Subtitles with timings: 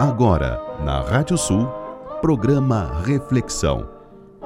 [0.00, 1.66] Agora, na Rádio Sul,
[2.20, 3.90] programa Reflexão.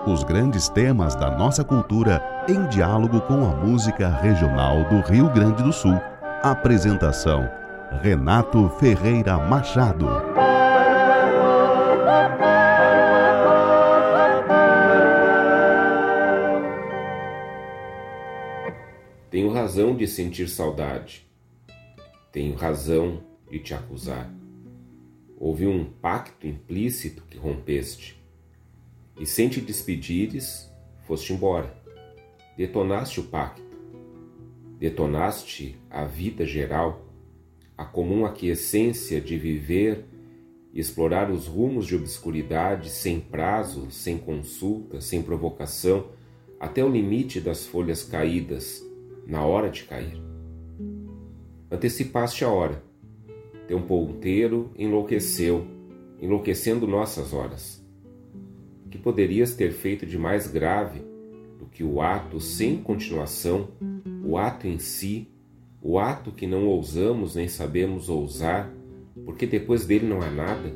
[0.07, 5.63] Os grandes temas da nossa cultura em diálogo com a música regional do Rio Grande
[5.63, 6.01] do Sul.
[6.43, 7.47] Apresentação:
[8.01, 10.07] Renato Ferreira Machado.
[19.31, 21.27] Tenho razão de sentir saudade.
[22.33, 24.42] Tenho razão de te acusar.
[25.45, 28.17] Houve um pacto implícito que rompeste.
[29.19, 30.73] E sem te despedires,
[31.05, 31.77] foste embora.
[32.57, 33.77] Detonaste o pacto.
[34.79, 37.05] Detonaste a vida geral,
[37.77, 40.05] a comum aquiescência de viver
[40.73, 46.07] e explorar os rumos de obscuridade sem prazo, sem consulta, sem provocação,
[46.61, 48.81] até o limite das folhas caídas,
[49.27, 50.23] na hora de cair.
[51.69, 52.92] Antecipaste a hora.
[53.67, 55.67] Teu ponteiro enlouqueceu,
[56.21, 57.85] enlouquecendo nossas horas.
[58.91, 61.01] Que poderias ter feito de mais grave
[61.59, 63.69] do que o ato sem continuação,
[64.25, 65.29] o ato em si,
[65.81, 68.73] o ato que não ousamos nem sabemos ousar,
[69.25, 70.73] porque depois dele não há nada?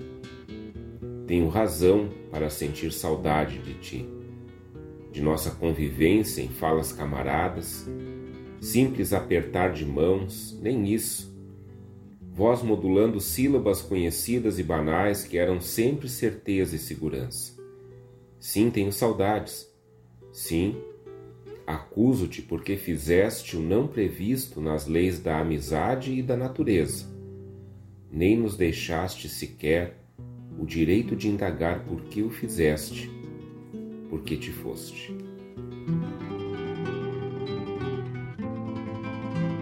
[1.27, 4.09] Tenho razão para sentir saudade de ti,
[5.11, 7.89] de nossa convivência em falas camaradas,
[8.61, 11.36] simples apertar de mãos, nem isso.
[12.37, 17.57] Voz modulando sílabas conhecidas e banais que eram sempre certeza e segurança.
[18.39, 19.67] Sim, tenho saudades.
[20.31, 20.77] Sim,
[21.67, 27.07] acuso-te porque fizeste o não previsto nas leis da amizade e da natureza.
[28.13, 29.97] Nem nos deixaste sequer
[30.59, 33.11] o direito de indagar por que o fizeste,
[34.11, 35.17] por que te foste.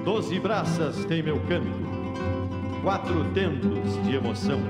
[0.05, 1.94] Doze braças tem meu canto,
[2.85, 4.61] quatro tentos de emoção.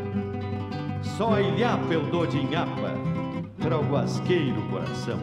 [1.03, 2.95] Só ilhapa eu dou de inhapa
[3.59, 5.19] para o guasqueiro coração.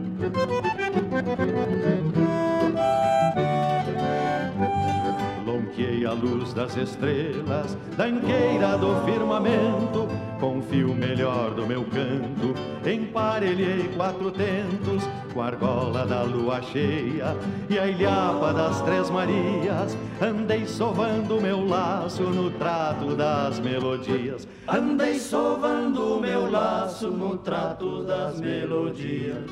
[6.46, 10.08] luz das estrelas, da angueira do firmamento,
[10.38, 12.54] com o fio melhor do meu canto,
[12.88, 15.02] emparelhei quatro tentos,
[15.32, 17.36] com a argola da lua cheia
[17.68, 25.18] e a ilhapa das três marias, andei sovando meu laço no trato das melodias, andei
[25.18, 29.44] sovando meu laço no trato das melodias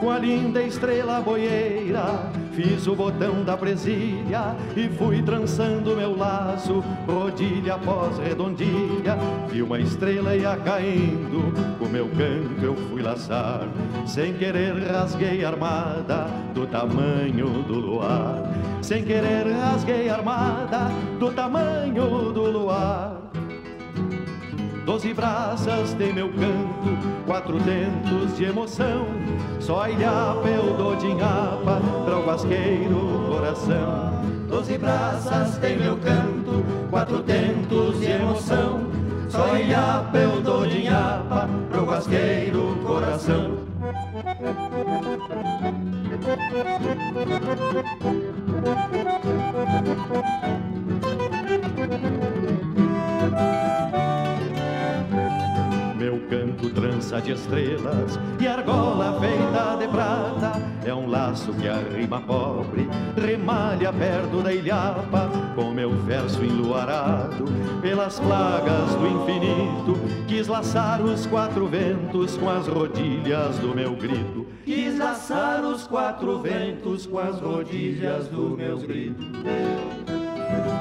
[0.00, 2.30] com a linda estrela boieira.
[2.52, 9.16] Fiz o botão da presilha e fui trançando meu laço, rodilha após redondilha.
[9.48, 13.68] Vi uma estrela ia caindo, com meu canto eu fui laçar.
[14.06, 18.42] Sem querer rasguei a armada do tamanho do luar.
[18.82, 20.88] Sem querer rasguei a armada
[21.18, 23.18] do tamanho do luar.
[24.84, 29.06] Doze braças tem meu canto, quatro dentos de emoção.
[29.60, 34.22] Só ilhapa eu dou de inhapa para o guasqueiro coração.
[34.48, 38.88] Doze braças tem meu canto, quatro dentos de emoção.
[39.28, 43.58] Só ilhapa eu dou de inhapa para o guasqueiro coração.
[49.78, 50.77] Meu
[56.28, 60.52] canto trança de estrelas e argola feita de prata
[60.84, 67.44] É um laço que a rima pobre remalha perto da ilhapa Com meu verso enluarado
[67.80, 74.46] pelas plagas do infinito Quis laçar os quatro ventos com as rodilhas do meu grito
[74.64, 80.27] Quis laçar os quatro ventos com as rodilhas do meu grito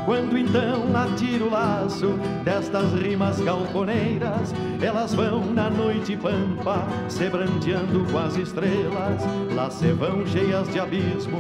[0.06, 2.08] quando então atiro o laço
[2.44, 9.22] destas rimas galponeiras, elas vão na noite pampa, se brandeando com as estrelas.
[9.54, 11.40] Lá se vão cheias de abismo,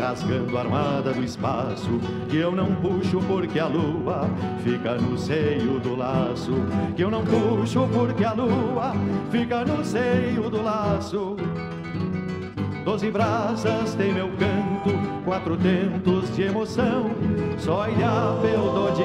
[0.00, 4.30] rasgando a armada do espaço, que eu não puxo porque a lua
[4.62, 6.52] fica no seio do laço.
[6.94, 8.92] Que eu não puxo porque a lua
[9.30, 11.36] fica no seio do laço.
[12.84, 17.10] Doze braças tem meu canto, quatro tentos de emoção.
[17.58, 19.04] Só ilhapa eu dou de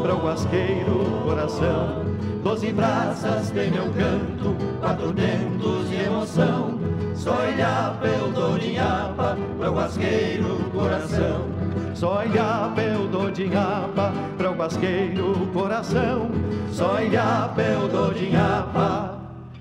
[0.00, 2.04] para o guasqueiro coração.
[2.42, 6.78] Doze braças tem meu canto, quatro tentos de emoção.
[7.14, 8.76] Só ilhapa eu dou de
[9.16, 11.46] para o guasqueiro coração.
[11.94, 16.30] Só ilhapa eu dou dinhapa para o guasqueiro coração.
[16.70, 19.18] Só ilhapa eu dou dinhapa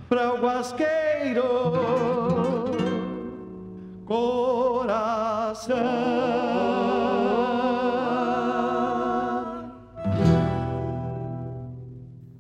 [0.07, 2.34] para o guasqueiro
[4.05, 5.75] coração.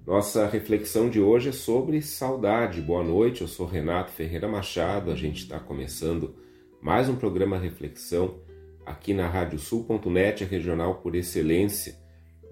[0.05, 2.79] Nossa reflexão de hoje é sobre saudade.
[2.81, 5.11] Boa noite, eu sou Renato Ferreira Machado.
[5.11, 6.35] A gente está começando
[6.79, 8.39] mais um programa Reflexão
[8.85, 11.97] aqui na Radiosul.net, a regional por excelência.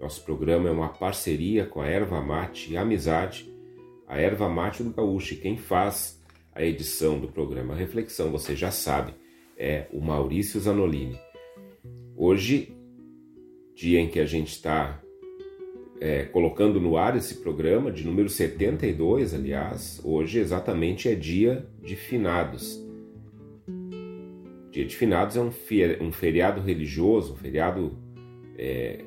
[0.01, 3.53] Nosso programa é uma parceria com a Erva Mate e Amizade,
[4.07, 5.37] a Erva Mate do Gaúcho.
[5.37, 6.21] Quem faz
[6.55, 9.13] a edição do programa Reflexão, você já sabe,
[9.57, 11.19] é o Maurício Zanolini.
[12.15, 12.75] Hoje,
[13.75, 15.01] dia em que a gente está
[15.99, 21.95] é, colocando no ar esse programa, de número 72, aliás, hoje exatamente é dia de
[21.95, 22.79] finados.
[24.69, 25.51] Dia de finados é um,
[26.01, 27.97] um feriado religioso, um feriado
[28.57, 29.03] é,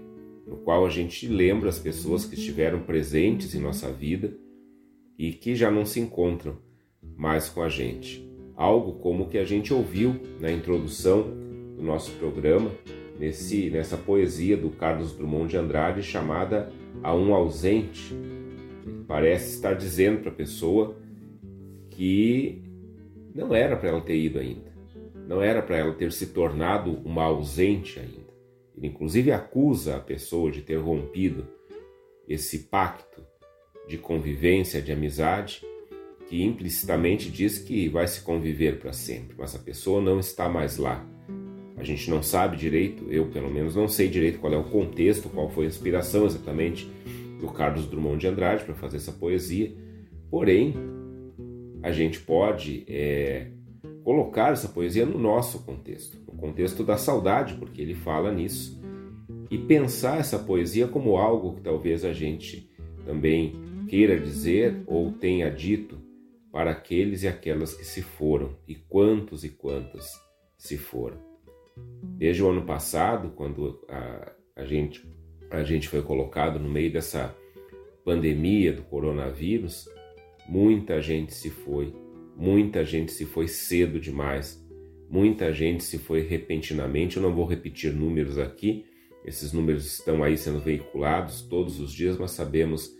[0.46, 4.36] no qual a gente lembra as pessoas que estiveram presentes em nossa vida
[5.18, 6.65] e que já não se encontram
[7.16, 8.26] mais com a gente.
[8.54, 11.22] Algo como o que a gente ouviu na introdução
[11.76, 12.70] do nosso programa,
[13.18, 16.72] nesse, nessa poesia do Carlos Drummond de Andrade chamada
[17.02, 18.14] a um ausente,
[19.06, 20.96] parece estar dizendo para a pessoa
[21.90, 22.62] que
[23.34, 24.72] não era para ela ter ido ainda,
[25.26, 28.26] não era para ela ter se tornado uma ausente ainda.
[28.76, 31.46] Ele, inclusive, acusa a pessoa de ter rompido
[32.28, 33.22] esse pacto
[33.88, 35.62] de convivência, de amizade,
[36.28, 40.76] que implicitamente diz que vai se conviver para sempre, mas a pessoa não está mais
[40.76, 41.06] lá.
[41.76, 45.28] A gente não sabe direito, eu pelo menos não sei direito qual é o contexto,
[45.28, 46.90] qual foi a inspiração exatamente
[47.38, 49.72] do Carlos Drummond de Andrade para fazer essa poesia.
[50.30, 50.74] Porém,
[51.82, 53.48] a gente pode é,
[54.02, 58.80] colocar essa poesia no nosso contexto, no contexto da saudade, porque ele fala nisso,
[59.50, 62.68] e pensar essa poesia como algo que talvez a gente
[63.04, 63.54] também
[63.86, 66.05] queira dizer ou tenha dito
[66.56, 70.10] para aqueles e aquelas que se foram, e quantos e quantas
[70.56, 71.18] se foram.
[72.16, 75.06] Desde o ano passado, quando a, a, gente,
[75.50, 77.36] a gente foi colocado no meio dessa
[78.02, 79.86] pandemia do coronavírus,
[80.48, 81.94] muita gente se foi,
[82.34, 84.58] muita gente se foi cedo demais,
[85.10, 87.18] muita gente se foi repentinamente.
[87.18, 88.86] Eu não vou repetir números aqui,
[89.26, 92.96] esses números estão aí sendo veiculados todos os dias, mas sabemos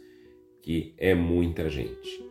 [0.61, 2.26] que é muita gente.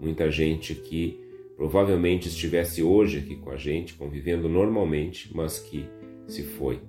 [0.00, 1.20] Muita gente que
[1.56, 5.84] provavelmente estivesse hoje aqui com a gente, convivendo normalmente, mas que
[6.26, 6.80] se foi.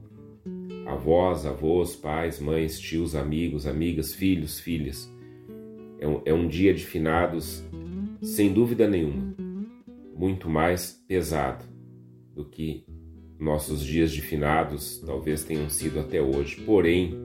[0.85, 5.11] Avós, avós, pais, mães, tios, amigos, amigas, filhos, filhas.
[5.99, 7.63] É um, é um dia de finados,
[8.21, 9.35] sem dúvida nenhuma,
[10.15, 11.65] muito mais pesado
[12.35, 12.85] do que
[13.39, 16.61] nossos dias de finados talvez tenham sido até hoje.
[16.61, 17.15] Porém,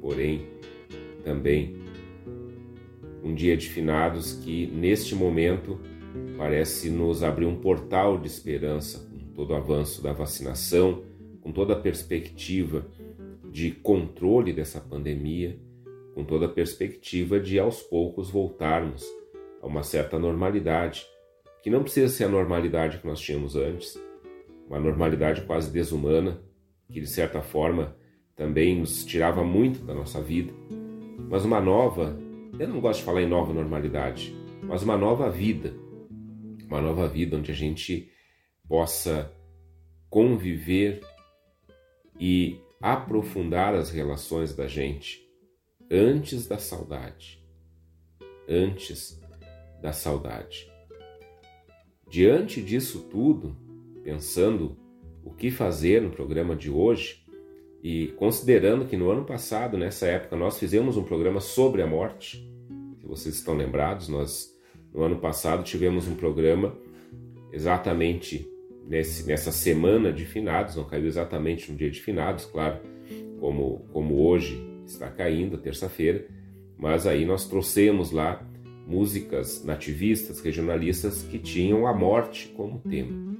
[0.00, 0.46] porém,
[1.24, 1.76] também
[3.22, 5.80] um dia de finados que neste momento
[6.36, 11.02] parece nos abrir um portal de esperança com todo o avanço da vacinação,
[11.40, 12.86] com toda a perspectiva
[13.50, 15.58] de controle dessa pandemia,
[16.14, 19.06] com toda a perspectiva de aos poucos voltarmos
[19.62, 21.06] a uma certa normalidade,
[21.62, 24.00] que não precisa ser a normalidade que nós tínhamos antes,
[24.68, 26.40] uma normalidade quase desumana,
[26.90, 27.96] que de certa forma
[28.36, 30.52] também nos tirava muito da nossa vida,
[31.28, 32.16] mas uma nova,
[32.58, 35.74] eu não gosto de falar em nova normalidade, mas uma nova vida
[36.68, 38.12] uma nova vida onde a gente
[38.68, 39.32] possa
[40.10, 41.00] conviver
[42.20, 45.26] e aprofundar as relações da gente
[45.90, 47.42] antes da saudade.
[48.46, 49.20] Antes
[49.80, 50.70] da saudade.
[52.08, 53.56] Diante disso tudo,
[54.02, 54.78] pensando
[55.24, 57.24] o que fazer no programa de hoje
[57.82, 62.38] e considerando que no ano passado, nessa época, nós fizemos um programa sobre a morte,
[63.00, 64.54] se vocês estão lembrados, nós
[64.92, 66.76] no ano passado tivemos um programa
[67.52, 68.48] exatamente
[68.86, 72.80] nesse, nessa semana de finados, não caiu exatamente no dia de finados, claro,
[73.38, 76.26] como, como hoje está caindo, terça-feira,
[76.76, 78.44] mas aí nós trouxemos lá
[78.86, 83.36] músicas nativistas, regionalistas que tinham a morte como tema.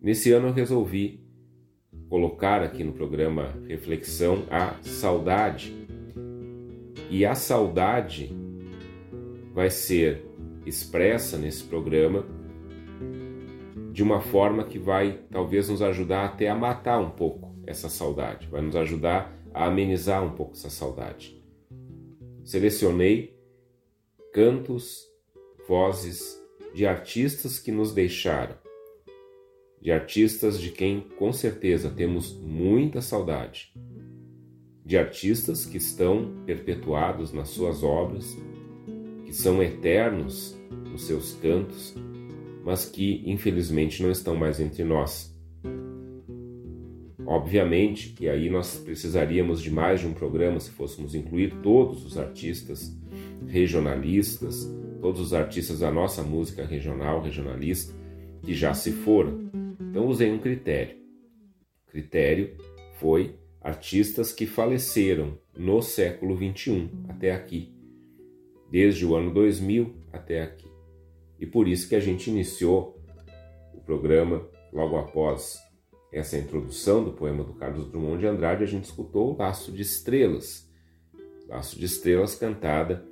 [0.00, 1.20] Nesse ano eu resolvi
[2.12, 5.74] colocar aqui no programa Reflexão a saudade.
[7.08, 8.36] E a saudade
[9.54, 10.22] vai ser
[10.66, 12.26] expressa nesse programa
[13.92, 18.46] de uma forma que vai talvez nos ajudar até a matar um pouco essa saudade,
[18.46, 21.42] vai nos ajudar a amenizar um pouco essa saudade.
[22.44, 23.34] Selecionei
[24.34, 25.06] cantos,
[25.66, 26.38] vozes
[26.74, 28.61] de artistas que nos deixaram,
[29.82, 33.72] de artistas de quem com certeza temos muita saudade,
[34.86, 38.38] de artistas que estão perpetuados nas suas obras,
[39.26, 40.56] que são eternos
[40.88, 41.96] nos seus cantos,
[42.64, 45.36] mas que infelizmente não estão mais entre nós.
[47.26, 52.16] Obviamente que aí nós precisaríamos de mais de um programa se fôssemos incluir todos os
[52.16, 52.96] artistas
[53.48, 54.64] regionalistas,
[55.00, 57.92] todos os artistas da nossa música regional, regionalista,
[58.42, 59.61] que já se foram.
[59.90, 60.96] Então usei um critério.
[61.86, 62.56] O critério
[62.98, 67.74] foi artistas que faleceram no século 21 até aqui,
[68.70, 70.70] desde o ano 2000 até aqui.
[71.38, 73.00] E por isso que a gente iniciou
[73.74, 75.58] o programa logo após
[76.12, 79.82] essa introdução do poema do Carlos Drummond de Andrade, a gente escutou o Laço de
[79.82, 80.70] Estrelas.
[81.48, 83.04] Laço de Estrelas cantada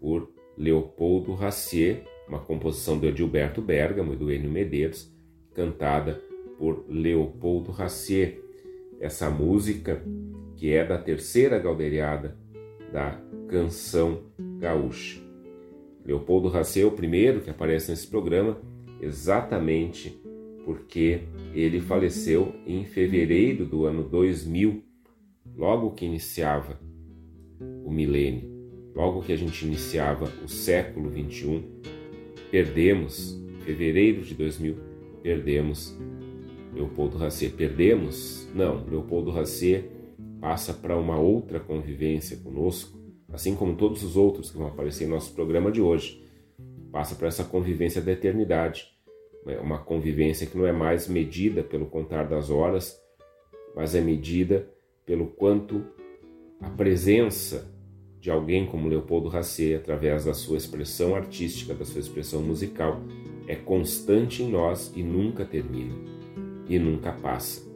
[0.00, 5.12] por Leopoldo Racier, uma composição do Edilberto Bergamo e do Enio Medeiros,
[5.58, 6.22] cantada
[6.56, 8.40] por Leopoldo Racier.
[9.00, 10.00] Essa música
[10.56, 12.36] que é da terceira galderiada
[12.92, 14.22] da canção
[14.60, 15.20] gaúcha.
[16.04, 18.56] Leopoldo Racier é o primeiro que aparece nesse programa,
[19.00, 20.22] exatamente
[20.64, 21.22] porque
[21.52, 24.84] ele faleceu em fevereiro do ano 2000,
[25.56, 26.78] logo que iniciava
[27.84, 28.48] o milênio,
[28.94, 31.80] logo que a gente iniciava o século 21,
[32.50, 34.87] perdemos, fevereiro de 2000,
[35.22, 35.96] perdemos
[36.74, 37.52] Leopoldo Racier.
[37.52, 38.48] Perdemos?
[38.54, 39.84] Não, Leopoldo Racier
[40.40, 42.98] passa para uma outra convivência conosco,
[43.32, 46.24] assim como todos os outros que vão aparecer em nosso programa de hoje.
[46.92, 48.98] Passa para essa convivência da eternidade
[49.44, 53.00] né, uma convivência que não é mais medida pelo contar das horas,
[53.74, 54.68] mas é medida
[55.06, 55.84] pelo quanto
[56.60, 57.72] a presença
[58.20, 63.00] de alguém como Leopoldo Racier, através da sua expressão artística, da sua expressão musical,
[63.48, 65.94] é constante em nós e nunca termina,
[66.68, 67.66] e nunca passa.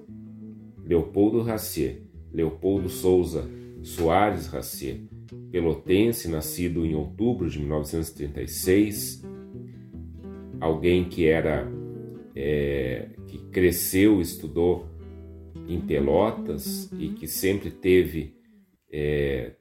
[0.84, 3.48] Leopoldo Racier, Leopoldo Souza
[3.82, 5.00] Soares Racier,
[5.50, 9.22] pelotense, nascido em outubro de 1936,
[10.60, 11.66] alguém que era
[12.36, 14.86] é, que cresceu, estudou
[15.66, 18.36] em Pelotas e que sempre teve
[18.90, 19.52] é,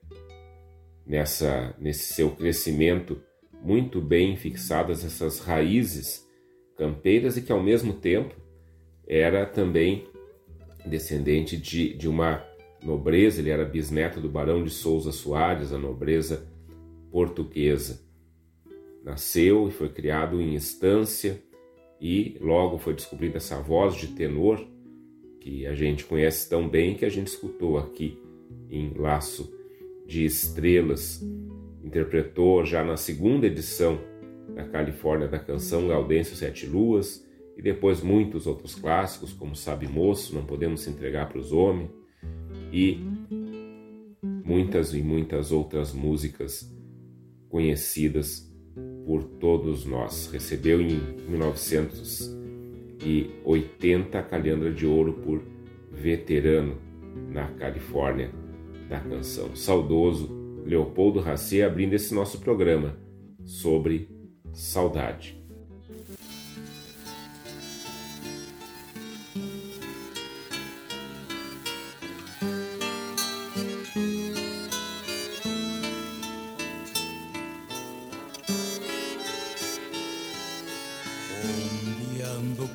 [1.06, 3.20] nessa nesse seu crescimento
[3.62, 6.28] muito bem fixadas essas raízes
[6.76, 8.34] campeiras e que ao mesmo tempo
[9.06, 10.06] era também
[10.84, 12.44] descendente de, de uma
[12.82, 16.48] nobreza, ele era bisneto do Barão de Souza Soares, a nobreza
[17.10, 18.00] portuguesa
[19.04, 21.42] nasceu e foi criado em Estância
[22.00, 24.64] e logo foi descobrida essa voz de tenor
[25.40, 28.18] que a gente conhece tão bem que a gente escutou aqui
[28.70, 29.52] em Laço
[30.06, 31.20] de Estrelas.
[31.82, 33.98] Interpretou já na segunda edição
[34.54, 40.34] da Califórnia da canção Gaudêncio Sete Luas e depois muitos outros clássicos como Sabe Moço,
[40.34, 41.90] Não Podemos Se Entregar para os Homens
[42.72, 43.00] e
[44.44, 46.74] muitas e muitas outras músicas
[47.48, 48.50] conhecidas
[49.04, 50.30] por todos nós.
[50.32, 50.98] Recebeu em
[51.28, 55.42] 1980 a Calhandra de Ouro por
[55.90, 56.78] veterano
[57.30, 58.30] na Califórnia
[58.88, 59.54] da canção.
[59.54, 62.96] Saudoso Leopoldo Racê abrindo esse nosso programa
[63.44, 64.08] sobre
[64.52, 65.42] saudade.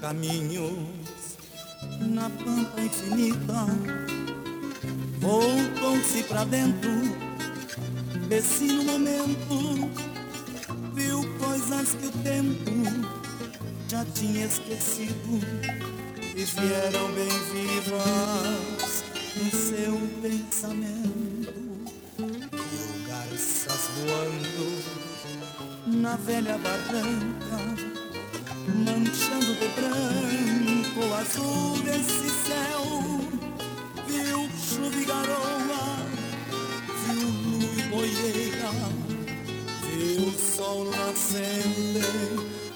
[0.08, 1.38] caminhos
[2.00, 3.66] na pampa infinita
[5.20, 6.90] voltou-se pra dentro
[8.28, 9.90] desse momento
[10.94, 12.72] viu coisas que o tempo
[13.88, 15.40] já tinha esquecido
[16.36, 19.04] e vieram bem vivas
[19.38, 21.54] no seu pensamento
[22.52, 24.68] viu garças voando
[25.88, 27.98] na velha barranca
[28.86, 32.87] manchando de branco o azul desse céu.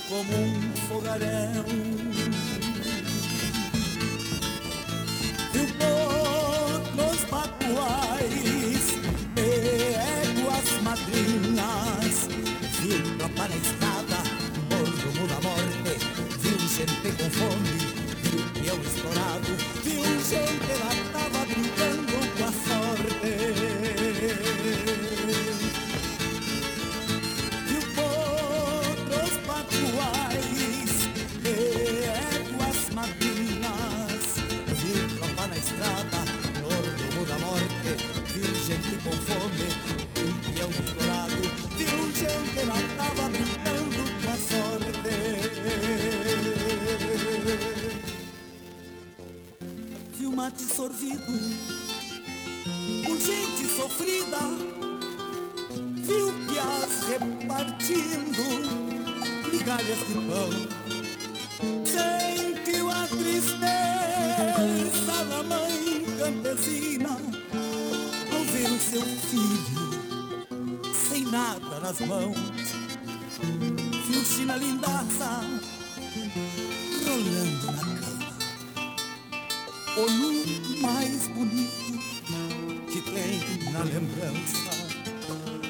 [0.09, 1.90] Como um fogaréu.
[77.21, 78.31] Rolando na cama.
[79.97, 81.99] O mais bonito
[82.91, 84.71] que tem na lembrança.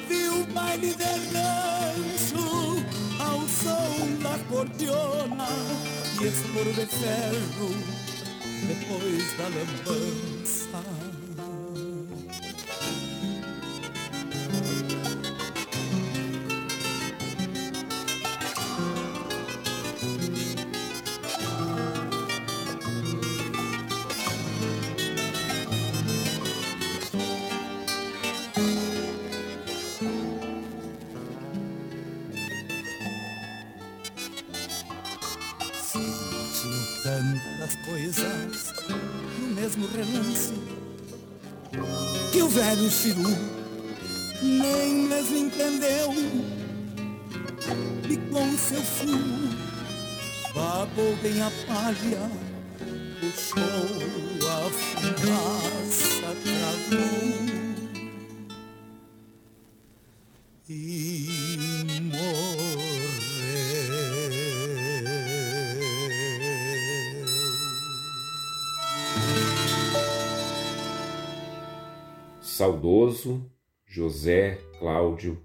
[0.08, 2.84] Viu o baile de rancho
[3.18, 5.48] ao som da cordiona
[6.20, 7.70] e estouro de ferro
[8.66, 10.51] depois da lambança.
[51.66, 52.30] Palha,
[53.20, 57.42] puxou a fumaça, travou
[60.68, 61.12] e
[72.62, 73.50] saudoso
[73.84, 75.42] José Cláudio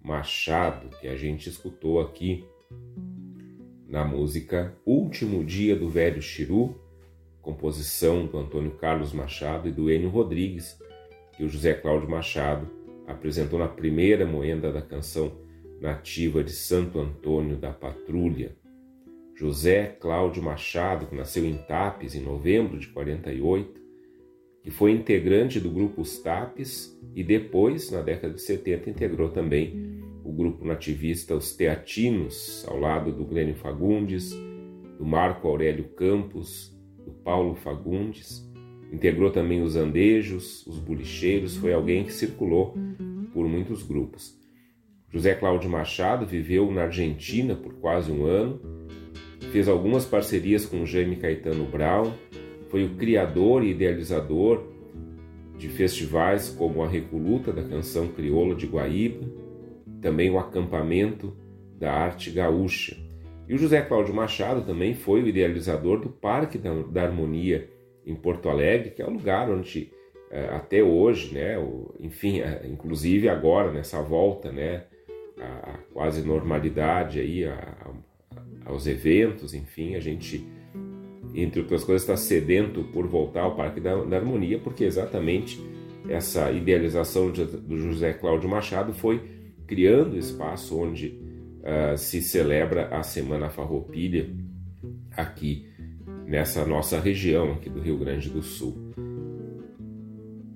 [0.00, 2.44] Machado, que a gente escutou aqui
[3.90, 6.80] na música Último Dia do Velho Chiru,
[7.42, 10.78] composição do Antônio Carlos Machado e do Enio Rodrigues,
[11.36, 12.70] que o José Cláudio Machado
[13.04, 15.32] apresentou na primeira moenda da canção
[15.80, 18.56] nativa de Santo Antônio da Patrulha.
[19.34, 23.80] José Cláudio Machado, que nasceu em Tapes em novembro de 48,
[24.62, 29.99] que foi integrante do grupo Os Tapes e depois, na década de 70, integrou também
[30.24, 34.32] o grupo nativista Os Teatinos, ao lado do Glênio Fagundes,
[34.98, 38.48] do Marco Aurélio Campos, do Paulo Fagundes.
[38.92, 42.74] Integrou também os Andejos, os Bulicheiros, foi alguém que circulou
[43.32, 44.38] por muitos grupos.
[45.08, 48.60] José Cláudio Machado viveu na Argentina por quase um ano,
[49.52, 52.12] fez algumas parcerias com Jaime Caetano Brown,
[52.68, 54.64] foi o criador e idealizador
[55.58, 59.26] de festivais como a Recoluta da Canção Crioula de Guaíba,
[60.00, 61.36] também o Acampamento
[61.78, 62.96] da Arte Gaúcha.
[63.48, 67.68] E o José Cláudio Machado também foi o idealizador do Parque da, Harmonia
[68.06, 69.90] em Porto Alegre, que é o lugar onde
[70.30, 71.56] eh, até hoje, né,
[71.98, 74.84] enfim, eh, inclusive agora nessa volta, né,
[75.38, 77.44] a, quase normalidade aí
[78.64, 80.46] aos eventos, enfim, a gente
[81.34, 85.60] entre outras coisas, está sedento por voltar ao Parque da, da Harmonia, porque exatamente
[86.08, 89.20] essa idealização de, do José Cláudio Machado foi
[89.70, 91.16] criando espaço onde
[91.60, 94.28] uh, se celebra a Semana Farroupilha
[95.12, 95.68] aqui
[96.26, 98.92] nessa nossa região aqui do Rio Grande do Sul.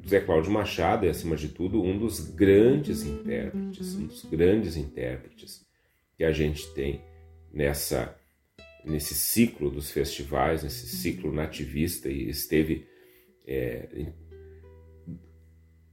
[0.03, 5.64] José Cláudio Machado é, acima de tudo, um dos grandes intérpretes, um dos grandes intérpretes
[6.16, 7.00] que a gente tem
[7.53, 8.16] nessa
[8.85, 12.85] nesse ciclo dos festivais, nesse ciclo nativista e esteve
[13.46, 14.09] é,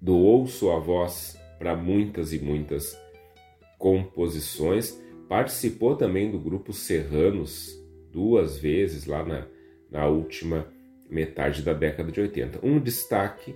[0.01, 2.99] doou sua voz para muitas e muitas
[3.81, 7.75] composições, participou também do grupo Serranos
[8.11, 9.47] duas vezes lá na,
[9.89, 10.67] na última
[11.09, 12.59] metade da década de 80.
[12.63, 13.55] Um destaque,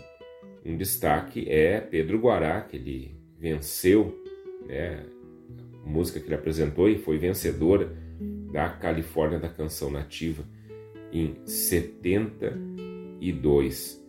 [0.66, 4.20] um destaque é Pedro Guará, que ele venceu,
[4.66, 5.06] né,
[5.86, 7.96] a música que ele apresentou e foi vencedora
[8.52, 10.44] da Califórnia da Canção Nativa
[11.14, 14.04] em 72.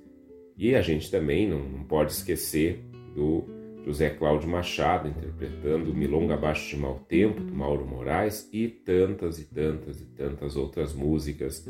[0.57, 2.83] E a gente também não, não pode esquecer
[3.15, 3.56] do
[3.87, 9.45] José Cláudio Machado interpretando Milonga Abaixo de Mau Tempo, do Mauro Moraes, e tantas e
[9.45, 11.65] tantas e tantas outras músicas,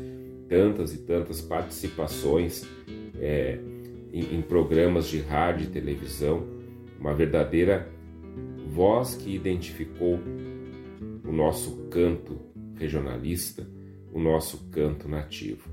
[0.49, 2.67] tantas e tantas participações
[3.19, 3.59] é,
[4.11, 6.43] em, em programas de rádio e televisão,
[6.99, 7.87] uma verdadeira
[8.67, 10.19] voz que identificou
[11.23, 12.39] o nosso canto
[12.75, 13.67] regionalista,
[14.11, 15.69] o nosso canto nativo.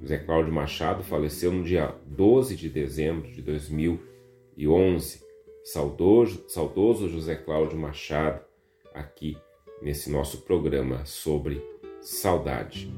[0.00, 5.23] José Cláudio Machado faleceu no dia 12 de dezembro de 2011.
[5.64, 8.44] Saudoso, saudoso José Cláudio Machado,
[8.92, 9.38] aqui
[9.80, 11.64] nesse nosso programa sobre
[12.02, 12.92] saudade.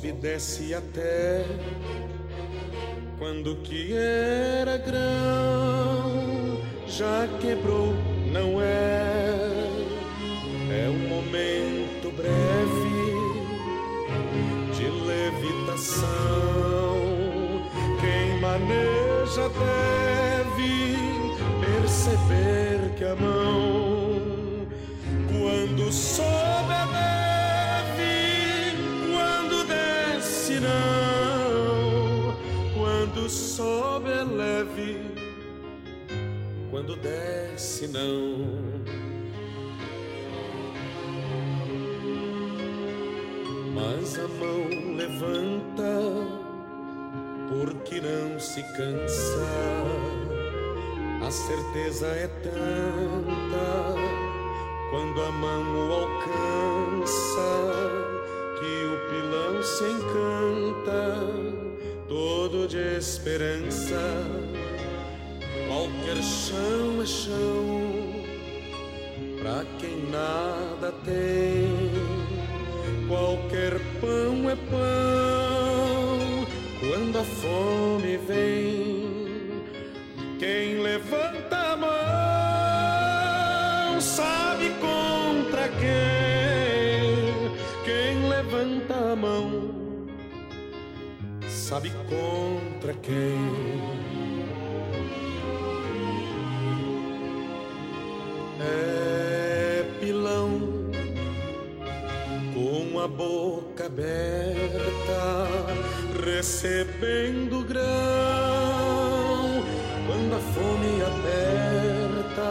[0.00, 1.44] Sobe e desce até
[3.18, 7.94] quando que era grão, já quebrou,
[8.32, 9.68] não é?
[10.72, 13.10] É um momento breve
[14.74, 16.16] de levitação.
[18.00, 20.96] Quem maneja deve
[21.60, 24.66] perceber que a mão,
[25.28, 27.39] quando sobe deve,
[33.30, 35.00] sobe é leve,
[36.70, 38.80] quando desce não.
[43.74, 46.00] Mas a mão levanta,
[47.48, 50.20] porque não se cansa
[51.30, 53.94] a certeza é tanta
[54.90, 57.50] quando a mão o alcança
[58.58, 61.20] que o pilão se encanta
[62.70, 64.00] de esperança.
[65.66, 68.22] Qualquer chão é chão
[69.40, 71.90] pra quem nada tem.
[73.08, 76.46] Qualquer pão é pão
[76.78, 79.10] quando a fome vem
[80.38, 81.29] quem levanta
[91.70, 93.38] sabe contra quem.
[98.60, 100.50] É pilão
[102.52, 105.46] com a boca aberta,
[106.26, 107.86] recebendo grão
[110.08, 112.50] quando a fome aperta,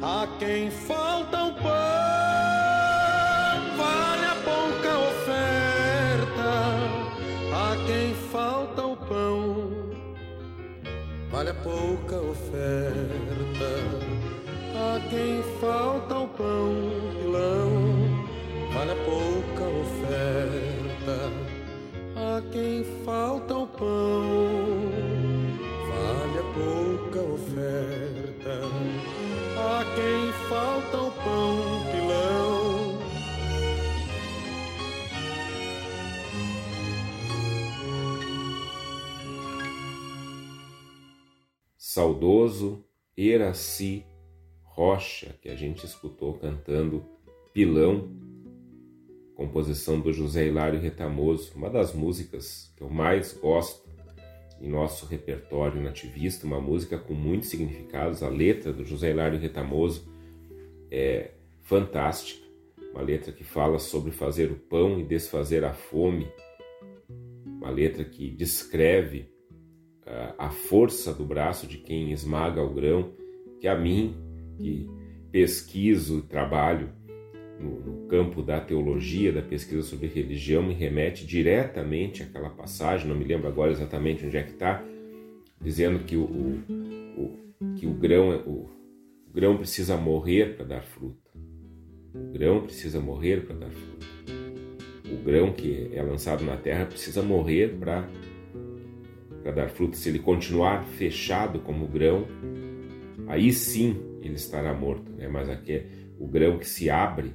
[0.00, 0.70] a quem
[11.62, 13.70] pouca oferta.
[14.74, 16.71] A quem falta o pão,
[41.92, 42.82] Saudoso
[43.14, 44.06] Eraci
[44.62, 47.04] Rocha, que a gente escutou cantando
[47.52, 48.10] Pilão,
[49.34, 53.86] composição do José Hilário Retamoso, uma das músicas que eu mais gosto
[54.58, 58.22] em nosso repertório nativista, uma música com muitos significados.
[58.22, 60.10] A letra do José Hilário Retamoso
[60.90, 62.48] é fantástica,
[62.90, 66.26] uma letra que fala sobre fazer o pão e desfazer a fome,
[67.44, 69.31] uma letra que descreve
[70.38, 73.12] a força do braço de quem esmaga o grão,
[73.60, 74.14] que a mim,
[74.58, 74.88] que
[75.30, 76.90] pesquiso e trabalho
[77.58, 83.24] no, campo da teologia, da pesquisa sobre religião, me remete diretamente àquela passagem, não me
[83.24, 84.84] lembro agora exatamente onde é que está,
[85.60, 86.62] dizendo que o, o,
[87.16, 88.68] o, que o grão, é, o,
[89.26, 91.30] o grão precisa morrer para dar fruta.
[92.14, 94.06] O grão precisa morrer para dar fruta.
[95.10, 98.06] O grão que é lançado na terra precisa morrer para
[99.50, 99.96] dar fruta.
[99.96, 102.26] Se ele continuar fechado como grão,
[103.26, 105.10] aí sim ele estará morto.
[105.12, 105.28] Né?
[105.28, 105.86] Mas aqui é
[106.18, 107.32] o grão que se abre,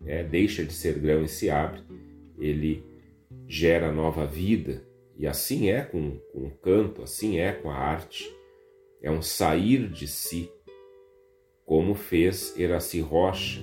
[0.00, 0.24] né?
[0.24, 1.82] deixa de ser grão e se abre,
[2.38, 2.84] ele
[3.46, 4.82] gera nova vida.
[5.16, 8.34] E assim é com, com o canto, assim é com a arte.
[9.02, 10.50] É um sair de si,
[11.66, 13.60] como fez Eraci Rocha.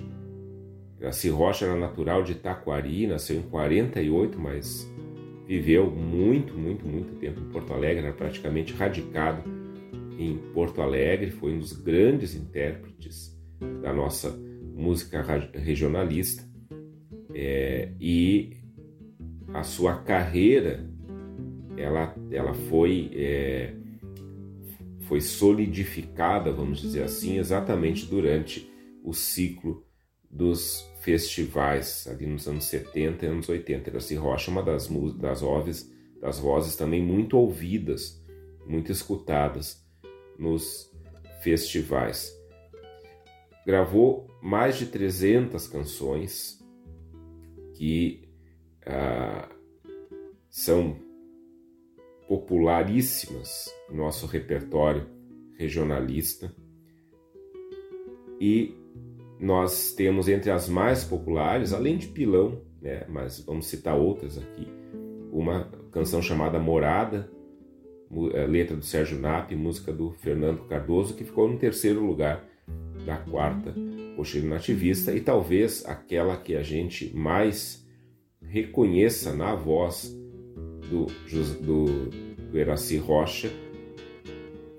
[0.99, 4.87] Eraci Rocha era natural de Taquari, nasceu em 48, mas
[5.47, 9.41] viveu muito, muito, muito tempo em Porto Alegre, era praticamente radicado
[10.19, 13.37] em Porto Alegre, foi um dos grandes intérpretes
[13.81, 14.31] da nossa
[14.75, 15.21] música
[15.53, 16.43] regionalista
[17.33, 18.57] é, e
[19.53, 20.85] a sua carreira
[21.77, 23.73] ela, ela foi, é,
[25.01, 28.69] foi solidificada, vamos dizer assim, exatamente durante
[29.03, 29.85] o ciclo
[30.29, 33.91] dos festivais, ali nos anos 70 e anos 80.
[33.91, 35.89] Iraci Rocha é uma das, das, vozes,
[36.19, 38.21] das vozes também muito ouvidas,
[38.65, 39.81] muito escutadas
[40.37, 40.91] nos
[41.41, 42.37] festivais.
[43.65, 46.61] Gravou mais de 300 canções
[47.75, 48.27] que
[48.85, 49.47] ah,
[50.49, 50.99] são
[52.27, 55.07] popularíssimas no nosso repertório
[55.57, 56.53] regionalista
[58.41, 58.75] e
[59.39, 64.67] nós temos entre as mais populares, além de Pilão, né, mas vamos citar outras aqui,
[65.31, 67.29] uma canção chamada Morada,
[68.33, 72.43] eh, letra do Sérgio Nap, música do Fernando Cardoso, que ficou no terceiro lugar
[73.05, 73.73] da quarta
[74.15, 77.85] cocheira nativista e talvez aquela que a gente mais
[78.41, 80.17] reconheça na voz
[80.89, 81.05] do,
[81.61, 82.09] do,
[82.49, 83.51] do Eraci Rocha,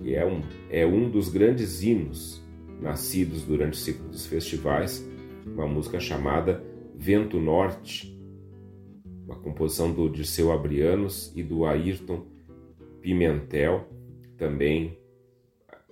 [0.02, 2.42] que é um, é um dos grandes hinos
[2.80, 5.06] nascidos durante o ciclo dos festivais,
[5.46, 6.62] uma música chamada
[6.94, 8.16] Vento Norte,
[9.24, 12.24] uma composição do Dirceu Abrianos e do Ayrton
[13.00, 13.88] Pimentel,
[14.36, 14.98] também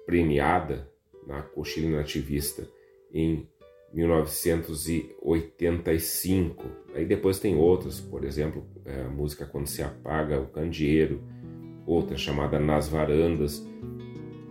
[0.04, 0.90] premiada
[1.26, 2.68] na Cochilha Nativista
[3.12, 3.48] em
[3.92, 6.64] 1985.
[6.94, 11.20] Aí depois tem outras, por exemplo, é, a música Quando Se Apaga, O Candeeiro,
[11.86, 13.62] outra chamada Nas Varandas,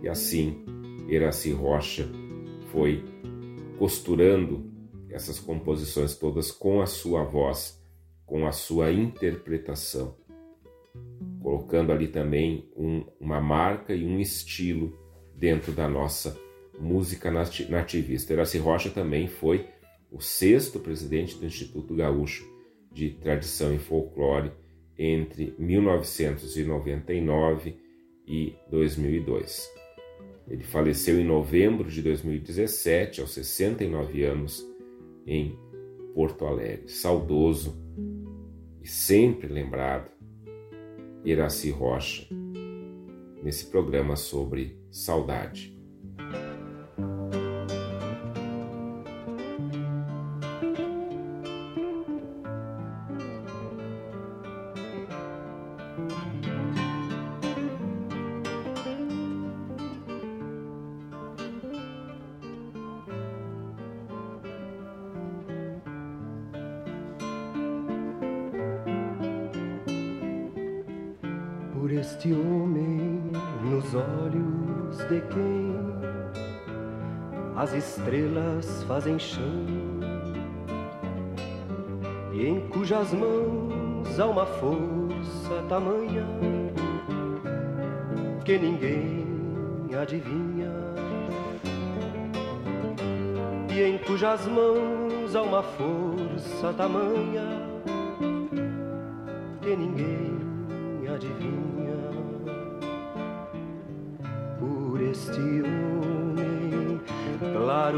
[0.02, 0.64] e assim
[1.08, 2.08] Iraci Rocha
[2.70, 3.04] foi
[3.78, 4.70] costurando
[5.10, 7.78] essas composições todas com a sua voz,
[8.24, 10.16] com a sua interpretação,
[11.40, 14.98] colocando ali também um, uma marca e um estilo
[15.34, 16.38] dentro da nossa
[16.78, 18.32] música nativista.
[18.32, 19.66] Iraci Rocha também foi
[20.10, 22.46] o sexto presidente do Instituto Gaúcho
[22.92, 24.52] de Tradição e Folclore
[24.98, 27.76] entre 1999
[28.26, 29.75] e 2002.
[30.48, 34.64] Ele faleceu em novembro de 2017, aos 69 anos,
[35.26, 35.58] em
[36.14, 36.88] Porto Alegre.
[36.88, 37.76] Saudoso
[38.80, 40.10] e sempre lembrado,
[41.24, 42.26] Iraci Rocha,
[43.42, 45.75] nesse programa sobre saudade.
[78.82, 79.64] Fazem chão
[82.32, 86.26] e em cujas mãos há uma força tamanha
[88.44, 89.26] que ninguém
[89.98, 90.70] adivinha.
[93.74, 97.55] E em cujas mãos há uma força tamanha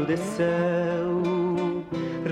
[0.09, 1.21] de céu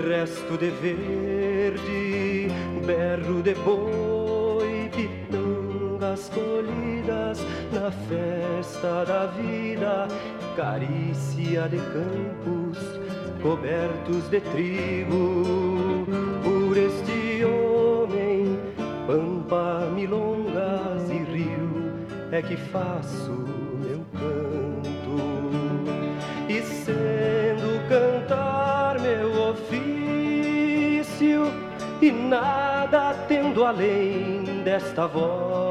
[0.09, 2.47] resto de verde,
[2.87, 7.39] berro de boi, pitangas colhidas
[7.71, 10.07] na festa da vida,
[10.55, 12.79] carícia de campos
[13.43, 16.07] cobertos de trigo.
[16.43, 18.57] Por este homem,
[19.05, 21.93] pampa, milongas e rio
[22.31, 23.66] é que faço
[34.93, 35.66] tendo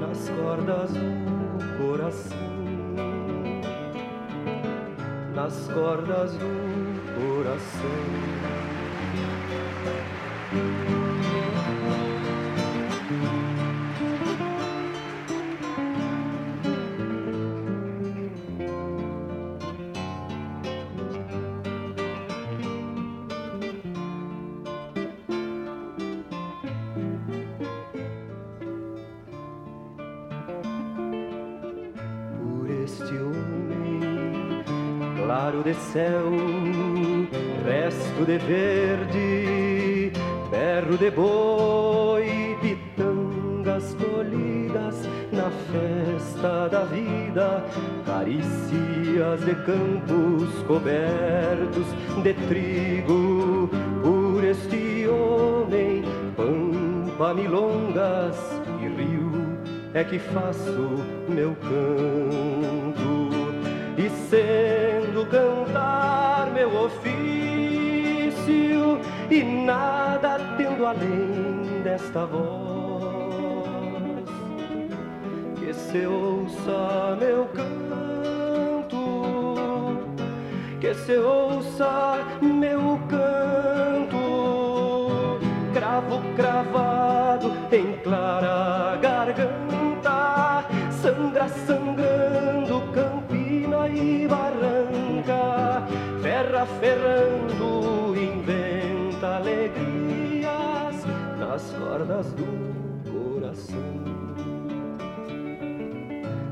[0.00, 2.38] nas cordas do coração,
[5.34, 6.48] nas cordas do
[7.14, 8.37] coração.
[35.52, 36.30] De céu,
[37.64, 40.12] resto de verde,
[40.50, 47.64] berro de boi, pitangas colhidas na festa da vida,
[48.04, 51.86] carícias de campos cobertos
[52.22, 53.70] de trigo,
[54.02, 56.04] por este homem,
[56.36, 58.36] pampa, milongas
[58.82, 59.58] e rio
[59.94, 63.28] é que faço meu canto.
[63.96, 64.08] E
[65.18, 67.10] sendo cantar meu ofício
[69.30, 73.68] e nada tendo além desta voz.
[75.58, 77.78] Que se ouça meu canto
[80.80, 84.18] que se ouça meu canto.
[85.74, 88.87] Cravo cravado em clara
[101.58, 102.44] nas cordas do
[103.10, 103.76] coração,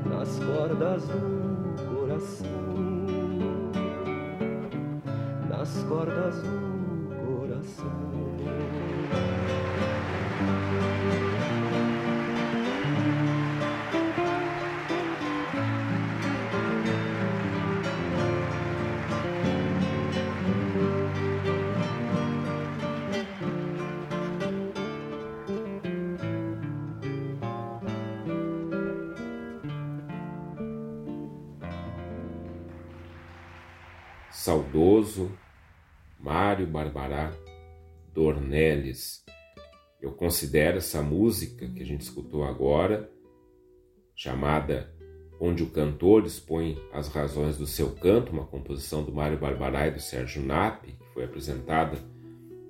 [0.05, 2.47] nas cordas do coração,
[5.47, 8.06] nas cordas do coração.
[34.97, 35.31] Saudoso
[36.19, 37.31] Mário Barbará
[38.13, 39.23] Dornelles.
[40.01, 43.09] Eu considero essa música que a gente escutou agora,
[44.15, 44.91] chamada
[45.39, 49.91] Onde o Cantor Expõe as Razões do Seu Canto, uma composição do Mário Barbará e
[49.91, 51.97] do Sérgio Napi, que foi apresentada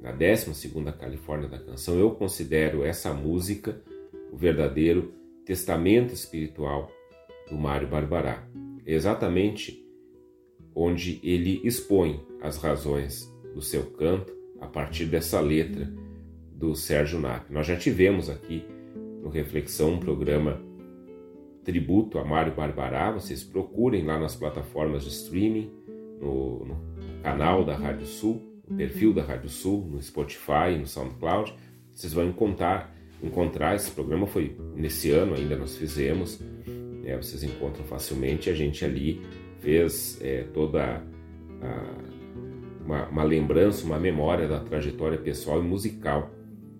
[0.01, 1.97] na 12ª Califórnia da Canção.
[1.97, 3.81] Eu considero essa música
[4.31, 5.13] o verdadeiro
[5.45, 6.91] testamento espiritual
[7.49, 8.45] do Mário Barbará.
[8.85, 9.86] É exatamente
[10.77, 15.91] onde ele expõe as razões do seu canto a partir dessa letra
[16.53, 17.49] do Sérgio Nap.
[17.49, 18.63] Nós já tivemos aqui
[19.23, 20.61] no Reflexão um programa
[21.63, 23.11] tributo a Mário Barbará.
[23.11, 25.71] Vocês procurem lá nas plataformas de streaming,
[26.21, 26.77] no, no
[27.23, 31.55] canal da Rádio Sul, no perfil da Rádio Sul, no Spotify, no SoundCloud.
[31.91, 34.27] Vocês vão encontrar, encontrar esse programa.
[34.27, 36.39] Foi nesse ano ainda nós fizemos.
[37.03, 39.21] É, vocês encontram facilmente a gente ali
[39.67, 40.81] fez é, toda
[41.61, 46.31] a, uma, uma, lembrança, uma memória da trajetória pessoal e musical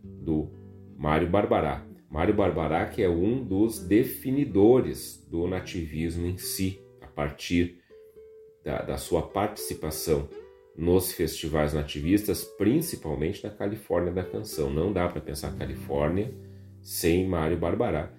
[0.02, 0.50] do
[0.98, 1.86] Mário Barbará.
[2.10, 7.82] Mário Barbará que é um dos definidores do nativismo em si, a partir
[8.64, 10.30] da, da sua participação
[10.74, 14.70] nos festivais nativistas, principalmente na Califórnia da Canção.
[14.70, 16.34] Não dá para pensar Califórnia
[16.82, 18.14] sem Mário Barbará.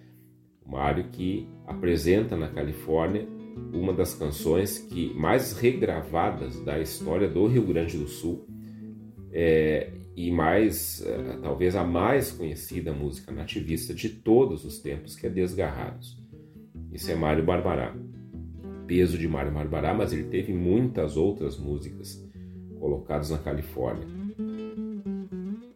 [0.67, 3.38] Mário que apresenta na Califórnia
[3.73, 8.47] uma das canções que mais regravadas da história do Rio Grande do Sul
[9.33, 15.27] é, e mais é, talvez a mais conhecida música nativista de todos os tempos que
[15.27, 16.19] é Desgarrados.
[16.93, 17.95] Isso é Mário Barbará.
[18.87, 22.27] Peso de Mário Barbará, mas ele teve muitas outras músicas
[22.81, 24.09] colocadas na Califórnia.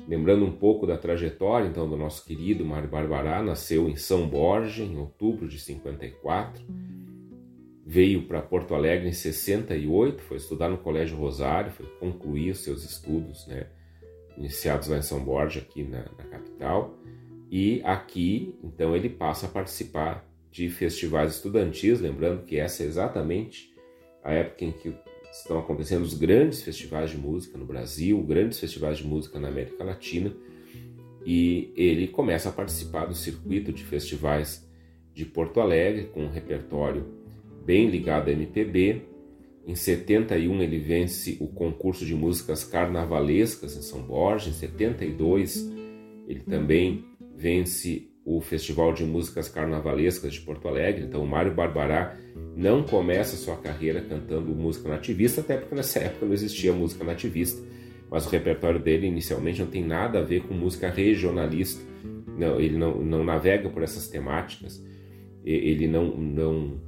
[0.09, 4.83] Lembrando um pouco da trajetória então do nosso querido Mário Barbará, nasceu em São Borja
[4.83, 6.64] em outubro de 54
[7.93, 13.47] veio para Porto Alegre em 68, foi estudar no Colégio Rosário, foi concluir seus estudos,
[13.47, 13.66] né,
[14.34, 16.97] iniciados lá em São Borja, aqui na, na capital,
[17.51, 23.70] E aqui, então, ele passa a participar de festivais estudantis, lembrando que essa é exatamente
[24.24, 24.95] a época em que
[25.30, 29.84] estão acontecendo os grandes festivais de música no Brasil, grandes festivais de música na América
[29.84, 30.34] Latina,
[31.26, 34.66] e ele começa a participar do circuito de festivais
[35.12, 37.22] de Porto Alegre, com um repertório
[37.65, 39.03] bem ligado à MPB.
[39.67, 45.71] Em 71 ele vence o concurso de músicas carnavalescas em São Borja, em 72
[46.27, 47.05] ele também
[47.37, 51.05] vence o Festival de Músicas Carnavalescas de Porto Alegre.
[51.05, 52.17] Então, o Mário Barbará
[52.57, 57.61] não começa sua carreira cantando música nativista, até porque nessa época não existia música nativista,
[58.09, 61.83] mas o repertório dele inicialmente não tem nada a ver com música regionalista.
[62.39, 64.83] Não, ele não, não navega por essas temáticas,
[65.45, 66.81] ele não, não,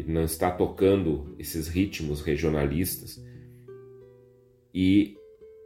[0.00, 3.22] ele não está tocando esses ritmos regionalistas.
[4.74, 5.16] E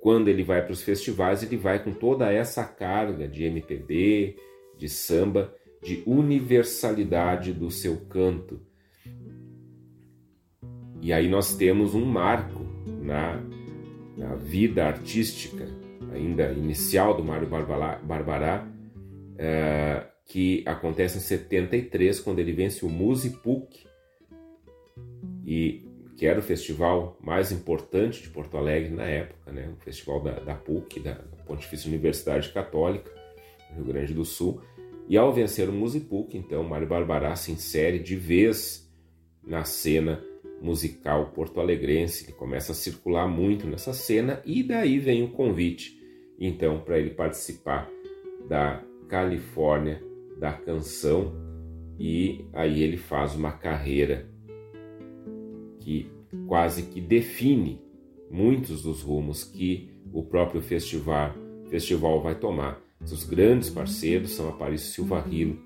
[0.03, 4.37] quando ele vai para os festivais, ele vai com toda essa carga de MPB,
[4.76, 8.61] de samba, de universalidade do seu canto.
[11.01, 12.64] E aí nós temos um marco
[13.03, 13.43] na,
[14.16, 15.66] na vida artística,
[16.12, 18.66] ainda inicial do Mário Barbará,
[19.37, 23.84] é, que acontece em 73, quando ele vence o Musipuc,
[25.45, 25.84] e
[26.16, 29.72] que era o festival mais importante de Porto Alegre na época, né?
[29.76, 31.16] o festival da, da PUC, da
[31.47, 33.11] Pontifícia Universidade Católica,
[33.74, 34.61] Rio Grande do Sul.
[35.09, 38.90] E ao vencer o Musipuc, então, Mário Barbará se insere de vez
[39.47, 40.22] na cena
[40.62, 42.24] musical porto-alegrense.
[42.24, 46.01] Ele começa a circular muito nessa cena e daí vem o convite,
[46.38, 47.90] então, para ele participar
[48.49, 50.03] da Califórnia
[50.38, 51.32] da canção
[51.99, 54.28] e aí ele faz uma carreira
[55.85, 56.11] que
[56.47, 57.80] quase que define
[58.30, 61.35] muitos dos rumos que o próprio festival,
[61.68, 62.82] festival vai tomar.
[63.05, 65.59] Seus grandes parceiros são Aparício Silva Rilo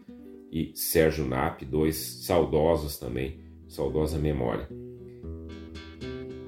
[0.50, 3.38] e Sérgio Nap, dois saudosos também,
[3.68, 4.68] saudosa memória.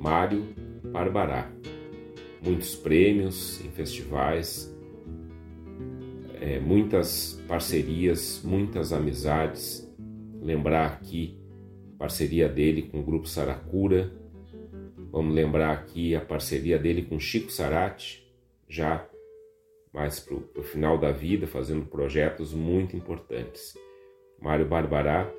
[0.01, 0.45] Mário
[0.91, 1.51] Barbará,
[2.43, 4.75] muitos prêmios em festivais,
[6.41, 9.87] é, muitas parcerias, muitas amizades.
[10.43, 11.40] Lembrar aqui
[12.01, 14.11] parceria dele com o grupo Saracura.
[15.13, 18.27] Vamos lembrar aqui a parceria dele com Chico Sarati,
[18.67, 19.07] já
[19.93, 23.77] mais para o final da vida, fazendo projetos muito importantes.
[24.41, 25.31] Mário Barbará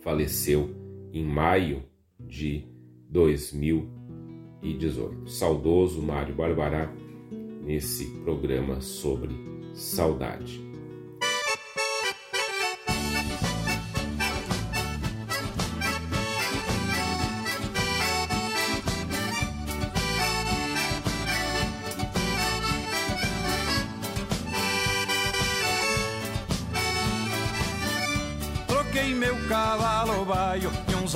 [0.00, 0.70] faleceu
[1.12, 1.82] em maio
[2.18, 2.64] de
[3.10, 5.28] 2018.
[5.28, 6.90] Saudoso Mário Barbará
[7.62, 9.34] nesse programa sobre
[9.74, 10.65] saudade.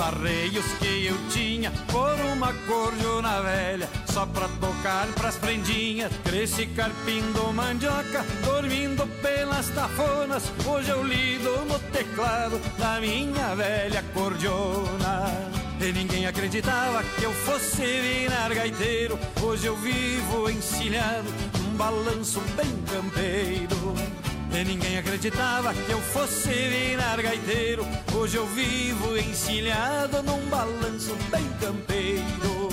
[0.01, 6.13] Arreios que eu tinha por uma corjona velha, só pra tocar pras prendinhas.
[6.25, 10.51] Cresci carpindo mandioca, dormindo pelas tafonas.
[10.67, 15.51] Hoje eu lido no teclado da minha velha cordiona.
[15.81, 19.19] E ninguém acreditava que eu fosse virar gaiteiro.
[19.43, 21.29] Hoje eu vivo encilhado
[21.59, 23.95] num balanço bem campeiro.
[24.53, 27.87] E ninguém acreditava que eu fosse virar gaiteiro.
[28.15, 32.69] Hoje eu vivo encilhado num balanço bem campeiro.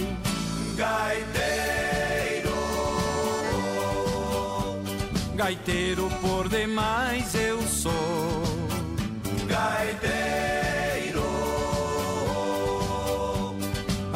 [0.75, 2.51] Gaiteiro,
[5.35, 8.43] gaiteiro por demais eu sou.
[9.47, 10.17] Gaiteiro.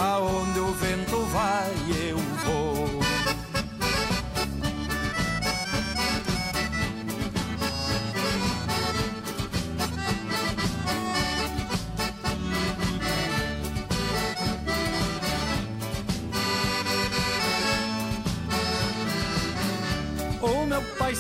[0.02, 0.41] pai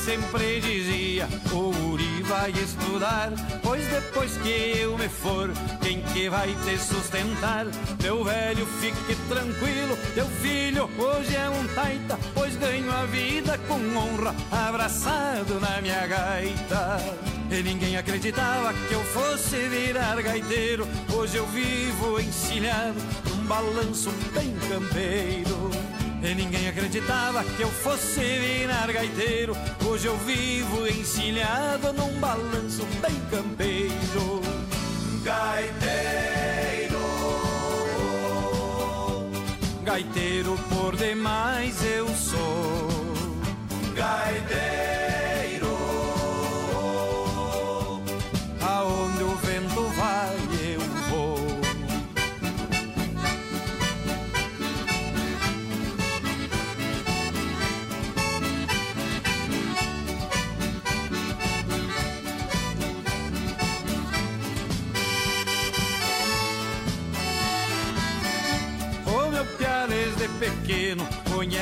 [0.06, 3.32] sempre dizia: O Uri vai estudar,
[3.62, 7.68] pois depois que eu me for, quem que vai te sustentar?
[8.02, 13.76] Meu velho, fique tranquilo, teu filho hoje é um taita, pois ganho a vida com
[13.76, 16.98] honra, abraçado na minha gaita.
[17.52, 20.88] E ninguém acreditava que eu fosse virar gaiteiro.
[21.14, 22.96] Hoje eu vivo encilhado
[23.30, 25.81] num balanço bem campeiro.
[26.24, 29.58] E ninguém acreditava que eu fosse virar gaiteiro.
[29.86, 34.42] Hoje eu vivo encilhado num balanço bem campeiro.
[35.24, 37.00] Gaiteiro,
[39.84, 41.41] gaiteiro por demais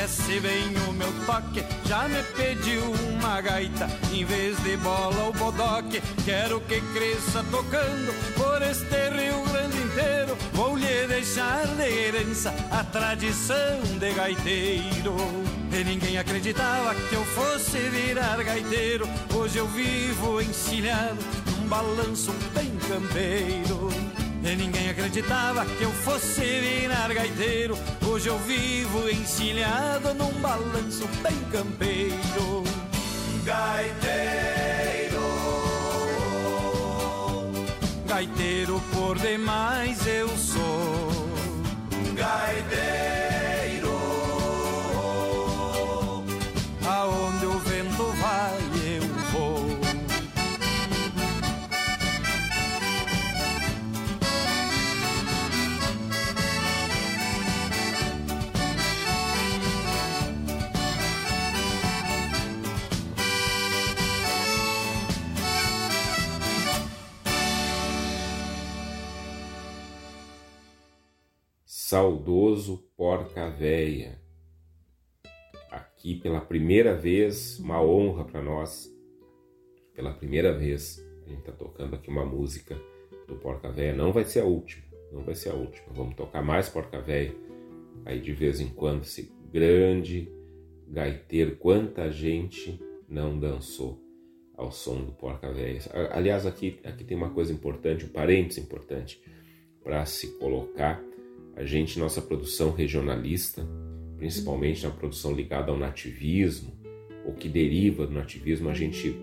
[0.00, 1.62] conhece bem o meu toque.
[1.86, 2.82] Já me pediu
[3.12, 6.00] uma gaita em vez de bola ou bodoque.
[6.24, 10.38] Quero que cresça tocando por este Rio Grande inteiro.
[10.54, 15.16] Vou lhe deixar de herança a tradição de gaiteiro.
[15.70, 19.06] E ninguém acreditava que eu fosse virar gaiteiro.
[19.34, 21.18] Hoje eu vivo encilhado
[21.58, 23.89] num balanço bem campeiro.
[24.42, 27.76] E ninguém acreditava que eu fosse virar gaiteiro.
[28.06, 32.64] Hoje eu vivo encilhado num balanço bem campeiro.
[33.44, 35.20] Gaiteiro,
[38.06, 41.30] gaiteiro por demais eu sou.
[42.14, 43.09] Gaiteiro.
[71.90, 74.22] Saudoso Porca Véia.
[75.72, 78.88] Aqui pela primeira vez, uma honra para nós.
[79.92, 82.80] Pela primeira vez, a gente está tocando aqui uma música
[83.26, 83.92] do Porca Véia.
[83.92, 85.88] Não vai ser a última, não vai ser a última.
[85.92, 87.34] Vamos tocar mais Porca Véia
[88.04, 89.02] aí de vez em quando.
[89.02, 90.32] Esse grande
[90.86, 94.00] gaiteiro, quanta gente não dançou
[94.54, 95.80] ao som do Porca Véia.
[96.12, 99.20] Aliás, aqui, aqui tem uma coisa importante, um parênteses importante
[99.82, 101.09] para se colocar
[101.60, 103.68] a gente, nossa produção regionalista,
[104.16, 106.72] principalmente na produção ligada ao nativismo,
[107.22, 109.14] ou que deriva do nativismo, a gente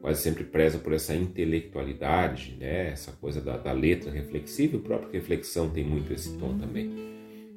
[0.00, 2.90] quase sempre preza por essa intelectualidade, né?
[2.90, 6.92] essa coisa da, da letra reflexiva, a própria reflexão tem muito esse tom também.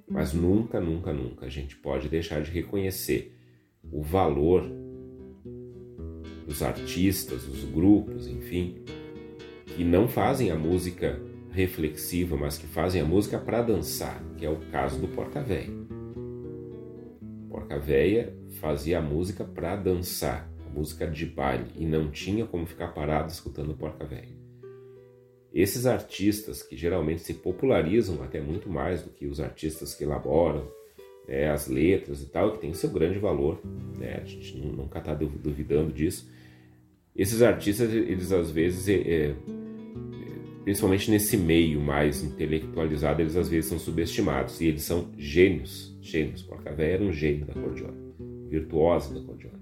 [0.10, 3.36] Mas nunca, nunca, nunca a gente pode deixar de reconhecer
[3.92, 4.68] o valor
[6.48, 8.84] dos artistas, dos grupos, enfim,
[9.68, 11.22] que não fazem a música
[11.54, 15.70] reflexiva, mas que fazem a música para dançar, que é o caso do Porca Véia.
[17.48, 22.66] Porca Véia fazia a música para dançar, a música de baile, e não tinha como
[22.66, 24.36] ficar parado escutando Porca Véia.
[25.54, 30.68] Esses artistas que geralmente se popularizam até muito mais do que os artistas que elaboram
[31.28, 33.62] né, as letras e tal, que tem seu grande valor,
[33.96, 36.28] né, a gente nunca está duvidando disso.
[37.16, 39.36] Esses artistas, eles às vezes é,
[40.64, 44.62] principalmente nesse meio mais intelectualizado, eles às vezes são subestimados.
[44.62, 46.42] E eles são gênios, gênios.
[46.42, 47.98] Porca Véia era um gênio da cordiona,
[48.50, 49.60] virtuoso da cordiona.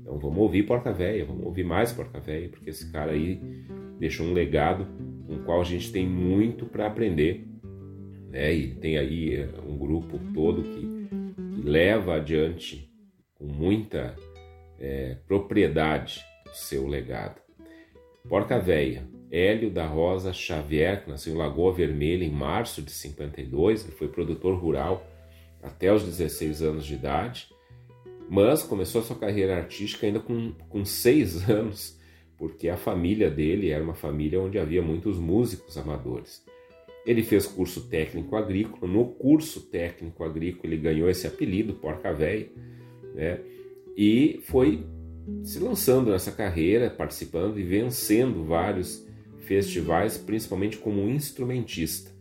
[0.00, 3.40] Então vamos ouvir Porca Véia, vamos ouvir mais Porca Véia, porque esse cara aí
[3.98, 4.86] deixou um legado
[5.26, 7.46] com o qual a gente tem muito para aprender.
[8.30, 8.54] Né?
[8.54, 11.00] E tem aí eh, um grupo todo que,
[11.62, 12.90] leva adiante
[13.34, 14.16] com muita
[14.78, 17.40] é, propriedade o seu legado.
[18.28, 23.84] Porca Véia, Hélio da Rosa Xavier, que nasceu em Lagoa Vermelha em março de 52,
[23.84, 25.06] ele foi produtor rural
[25.62, 27.48] até os 16 anos de idade,
[28.28, 31.98] mas começou a sua carreira artística ainda com, com seis anos,
[32.36, 36.44] porque a família dele era uma família onde havia muitos músicos amadores.
[37.06, 42.50] Ele fez curso técnico agrícola, no curso técnico agrícola ele ganhou esse apelido, Porca Véia,
[43.14, 43.40] né?
[43.96, 44.84] e foi
[45.42, 49.06] se lançando nessa carreira, participando e vencendo vários
[49.50, 52.12] festivais, principalmente como instrumentista.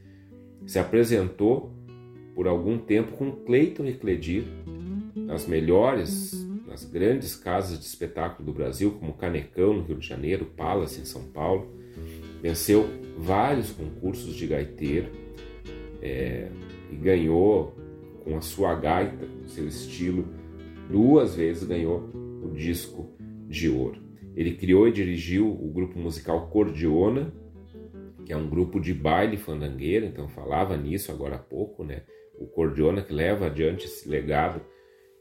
[0.65, 1.71] Se apresentou
[2.33, 4.45] por algum tempo com Cleiton e Cledir
[5.15, 6.33] nas melhores,
[6.67, 11.05] nas grandes casas de espetáculo do Brasil, como Canecão no Rio de Janeiro, Palace em
[11.05, 11.67] São Paulo.
[12.41, 15.11] Venceu vários concursos de gaiteiro
[16.01, 16.49] é,
[16.91, 17.75] e ganhou
[18.23, 20.25] com a sua gaita, seu estilo,
[20.89, 22.09] duas vezes ganhou
[22.43, 23.07] o disco
[23.47, 24.08] de ouro.
[24.39, 27.33] Ele criou e dirigiu o grupo musical Cordiona,
[28.25, 32.03] que é um grupo de baile fandangueiro, então falava nisso agora há pouco, né?
[32.39, 34.61] O Cordiona que leva adiante esse legado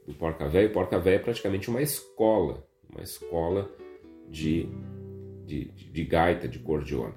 [0.07, 0.69] do Porca Véia.
[0.69, 3.69] O Porca Véia é praticamente uma escola, uma escola
[4.29, 4.69] de,
[5.45, 7.15] de, de gaita, de cordiona.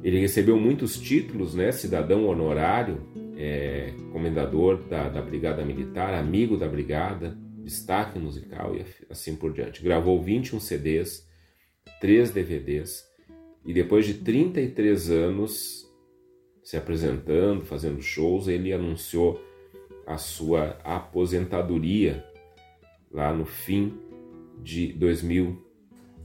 [0.00, 1.72] Ele recebeu muitos títulos, né?
[1.72, 3.02] Cidadão honorário,
[3.36, 7.36] é, comendador da, da Brigada Militar, amigo da Brigada,
[7.68, 9.82] destaque musical e assim por diante.
[9.82, 11.28] Gravou 21 CDs,
[12.00, 13.06] 3 DVDs
[13.64, 15.86] e depois de 33 anos
[16.62, 19.42] se apresentando, fazendo shows, ele anunciou
[20.06, 22.24] a sua aposentadoria
[23.10, 23.98] lá no fim
[24.62, 25.66] de 2000,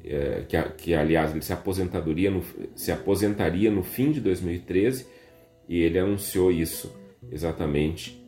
[0.04, 2.44] é, que, que aliás ele se aposentadoria no,
[2.76, 5.08] se aposentaria no fim de 2013
[5.68, 6.94] e ele anunciou isso
[7.32, 8.22] exatamente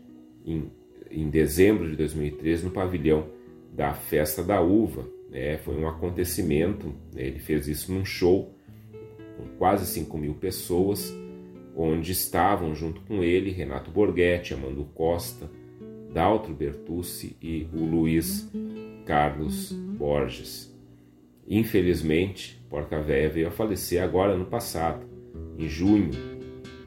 [0.46, 0.72] em
[1.16, 3.28] em dezembro de 2013 no pavilhão
[3.72, 5.08] da Festa da Uva.
[5.30, 5.58] Né?
[5.58, 7.26] Foi um acontecimento, né?
[7.26, 8.54] ele fez isso num show
[9.38, 11.14] com quase 5 mil pessoas,
[11.76, 15.50] onde estavam junto com ele Renato Borghetti, Amando Costa,
[16.14, 18.50] Daltro Bertucci e o Luiz
[19.06, 20.74] Carlos Borges.
[21.48, 25.06] Infelizmente, Porca Véia veio a falecer agora no passado,
[25.58, 26.35] em junho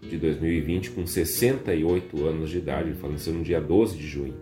[0.09, 2.91] de 2020, com 68 anos de idade.
[2.91, 4.35] Ele faleceu no dia 12 de junho,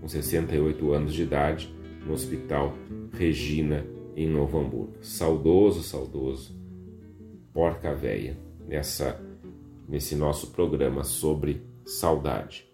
[0.00, 1.74] com 68 anos de idade,
[2.06, 2.74] no Hospital
[3.12, 4.94] Regina, em Novo Hamburgo.
[5.00, 6.60] Saudoso, saudoso
[7.52, 9.20] Porca Véia, nessa,
[9.86, 12.66] nesse nosso programa sobre saudade.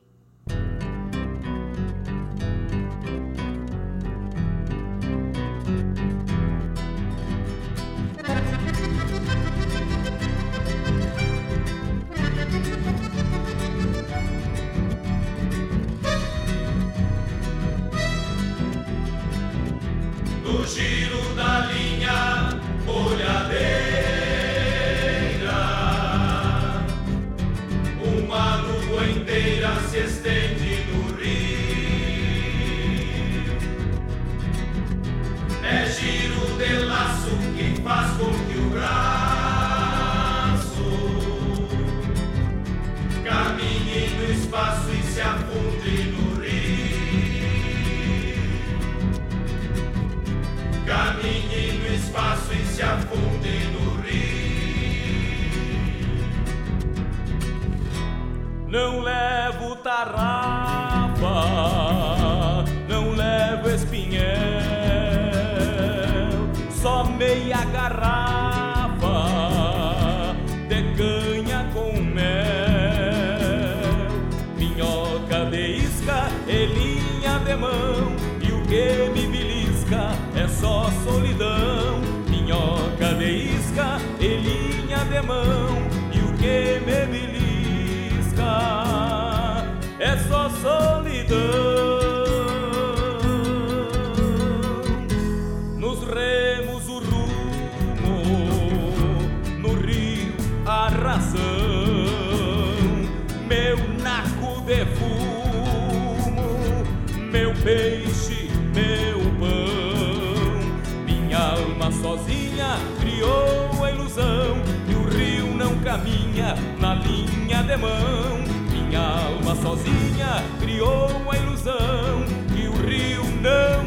[116.38, 118.38] sozinha na linha de mão.
[118.70, 122.24] Minha alma sozinha criou a ilusão
[122.54, 123.77] que o rio não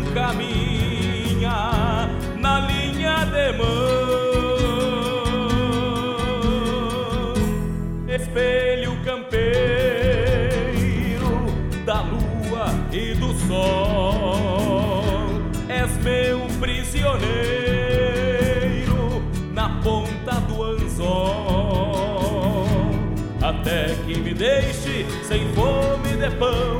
[24.42, 26.80] deixe sem fome de pão.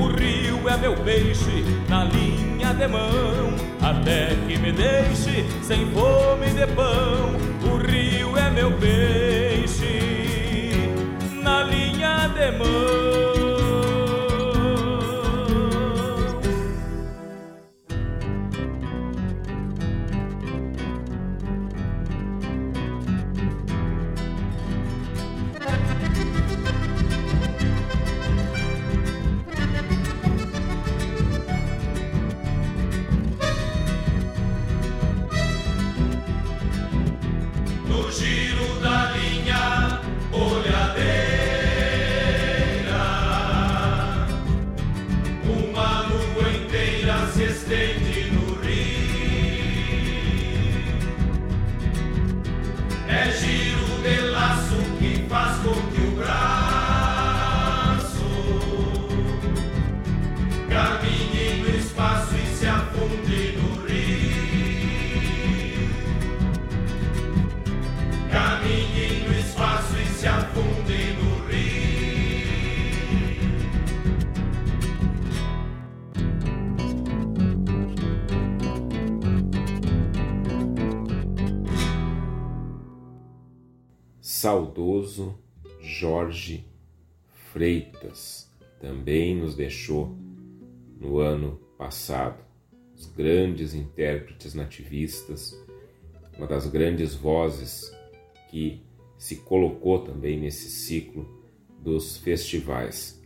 [0.00, 3.52] O rio é meu peixe na linha de mão.
[3.82, 7.34] Até que me deixe sem fome de pão.
[7.68, 9.92] O rio é meu peixe
[11.42, 13.29] na linha de mão.
[84.70, 85.36] Saudoso
[85.80, 86.64] Jorge
[87.52, 88.48] Freitas
[88.80, 90.16] também nos deixou
[90.98, 92.44] no ano passado.
[92.94, 95.58] Os grandes intérpretes nativistas,
[96.36, 97.92] uma das grandes vozes
[98.48, 98.80] que
[99.18, 101.28] se colocou também nesse ciclo
[101.80, 103.20] dos festivais.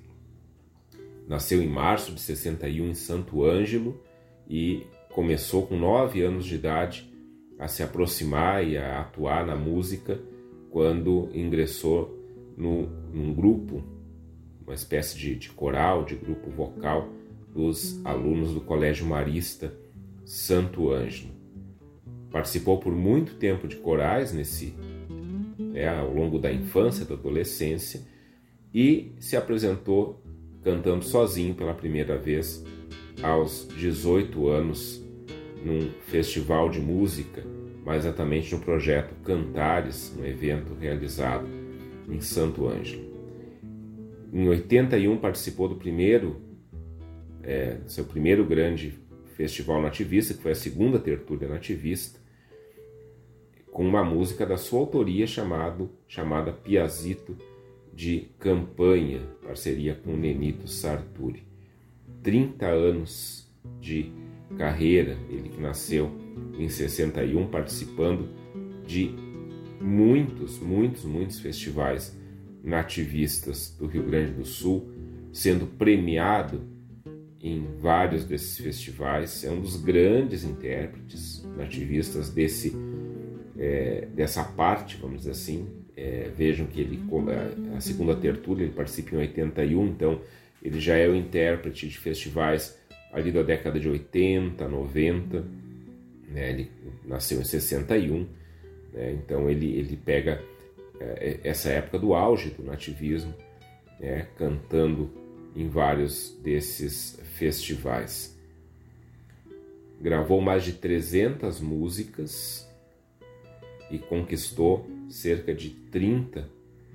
[1.29, 4.01] Nasceu em março de 61 em Santo Ângelo
[4.49, 7.13] e começou com nove anos de idade
[7.59, 10.21] a se aproximar e a atuar na música
[10.75, 12.19] quando ingressou
[12.57, 13.81] no, num grupo,
[14.67, 17.11] uma espécie de, de coral, de grupo vocal
[17.55, 19.73] dos alunos do Colégio Marista
[20.25, 21.31] Santo Ângelo.
[22.29, 24.75] Participou por muito tempo de corais nesse
[25.57, 28.01] né, ao longo da infância, da adolescência
[28.75, 30.21] e se apresentou
[30.61, 32.65] cantando sozinho pela primeira vez
[33.23, 35.01] aos 18 anos
[35.65, 37.47] num festival de música,
[37.85, 41.47] mais exatamente no projeto Cantares, um evento realizado
[42.09, 43.13] em Santo Ângelo.
[44.33, 46.41] Em 81 participou do primeiro,
[47.43, 48.99] é, seu primeiro grande
[49.37, 52.19] festival nativista, que foi a segunda tertúlia nativista,
[53.71, 57.37] com uma música da sua autoria chamado, chamada Piazito
[57.93, 61.43] de Campanha, parceria com Nenito Sarturi.
[62.23, 64.11] 30 anos de
[64.57, 66.24] carreira, ele que nasceu
[66.59, 68.29] em 61, participando
[68.87, 69.15] de
[69.81, 72.17] muitos, muitos, muitos festivais
[72.63, 74.91] nativistas do Rio Grande do Sul,
[75.33, 76.63] sendo premiado
[77.41, 79.45] em vários desses festivais.
[79.45, 82.75] É um dos grandes intérpretes nativistas desse,
[83.59, 85.69] é, dessa parte, vamos dizer assim.
[85.97, 87.01] É, vejam que ele,
[87.77, 90.21] a segunda tertúlia, ele participa em 81, então
[90.63, 92.77] ele já é o intérprete de festivais
[93.13, 95.45] ali da década de 80, 90,
[96.35, 96.51] né?
[96.51, 96.71] ele
[97.05, 98.27] nasceu em 61,
[98.93, 99.13] né?
[99.13, 100.43] então ele, ele pega
[101.01, 103.33] é, essa época do auge do nativismo,
[104.01, 104.27] né?
[104.37, 105.11] cantando
[105.55, 108.37] em vários desses festivais.
[110.01, 112.69] Gravou mais de 300 músicas
[113.91, 116.49] e conquistou cerca de 30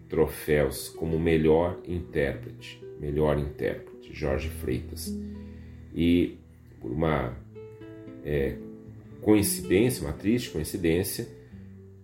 [0.10, 5.16] troféus como melhor intérprete, melhor intérprete, Jorge Freitas.
[5.96, 6.38] E
[6.82, 7.38] por uma
[8.26, 8.58] é,
[9.22, 11.28] coincidência, uma triste coincidência,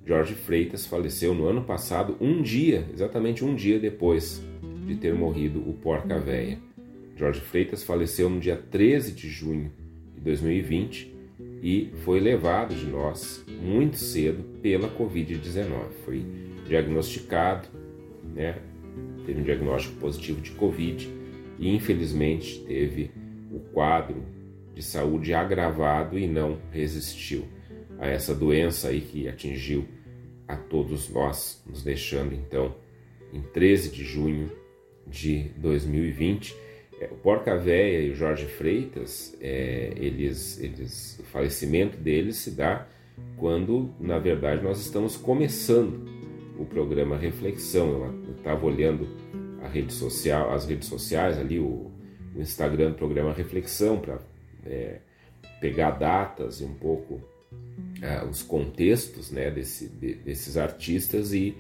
[0.06, 4.42] Jorge Freitas faleceu no ano passado, um dia, exatamente um dia depois
[4.86, 6.60] de ter morrido o Porca Véia.
[7.18, 9.72] Jorge Freitas faleceu no dia 13 de junho
[10.14, 11.16] de 2020
[11.64, 15.92] e foi levado de nós muito cedo pela Covid-19.
[16.04, 16.24] Foi
[16.68, 17.68] diagnosticado,
[18.36, 18.58] né,
[19.26, 21.10] teve um diagnóstico positivo de Covid
[21.58, 23.10] e infelizmente teve
[23.52, 24.24] o quadro
[24.76, 27.46] de saúde agravado e não resistiu
[27.98, 29.86] a essa doença aí que atingiu
[30.48, 32.76] a todos nós, nos deixando então
[33.34, 34.52] em 13 de junho
[35.08, 36.56] de 2020.
[37.00, 42.52] É, o Porca Véia e o Jorge Freitas, é, eles, eles, o falecimento deles se
[42.52, 42.88] dá
[43.38, 46.06] quando, na verdade, nós estamos começando
[46.60, 48.14] o programa Reflexão.
[48.28, 49.08] Eu estava olhando
[49.62, 51.92] a rede social, as redes sociais ali, o,
[52.36, 54.20] o Instagram do programa Reflexão para
[54.66, 55.00] é,
[55.60, 57.22] pegar datas e um pouco
[58.02, 61.56] é, os contextos né, desse, de, desses artistas e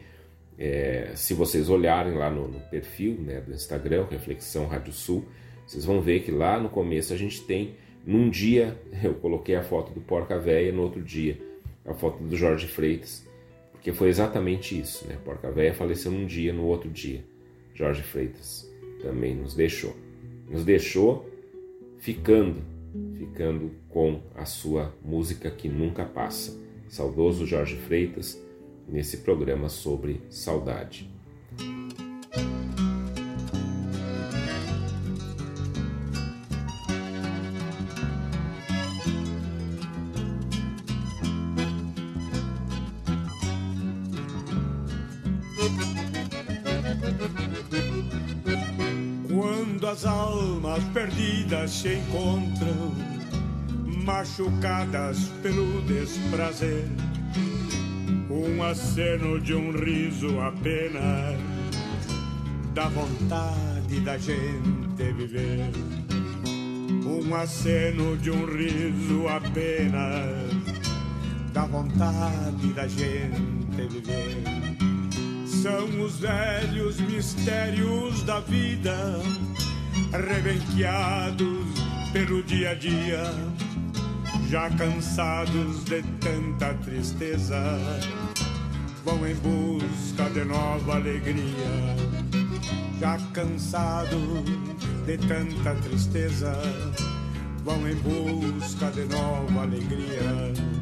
[0.58, 5.26] é, se vocês olharem lá no, no perfil né, do Instagram, Reflexão Rádio Sul,
[5.66, 7.76] vocês vão ver que lá no começo a gente tem,
[8.06, 11.38] num dia eu coloquei a foto do Porca Véia, no outro dia
[11.86, 13.28] a foto do Jorge Freitas,
[13.72, 15.18] porque foi exatamente isso, né?
[15.24, 17.24] Porca Véia faleceu num dia, no outro dia
[17.76, 18.68] Jorge Freitas
[19.02, 19.96] também nos deixou
[20.50, 21.30] nos deixou
[21.98, 22.62] ficando,
[23.18, 26.60] ficando com a sua música que nunca passa.
[26.88, 28.40] Saudoso Jorge Freitas,
[28.88, 31.10] nesse programa sobre saudade.
[51.86, 52.96] Se encontram,
[54.04, 56.86] machucadas pelo desprazer.
[58.28, 61.40] Um aceno de um riso apenas,
[62.74, 65.70] da vontade da gente viver.
[67.06, 70.52] Um aceno de um riso apenas,
[71.54, 74.44] da vontade da gente viver.
[75.46, 78.96] São os velhos mistérios da vida
[80.18, 81.66] rebenqueados
[82.14, 83.24] pelo dia a dia,
[84.50, 87.62] já cansados de tanta tristeza,
[89.04, 91.96] vão em busca de nova alegria.
[93.00, 94.46] Já cansados
[95.06, 96.54] de tanta tristeza,
[97.64, 100.75] vão em busca de nova alegria.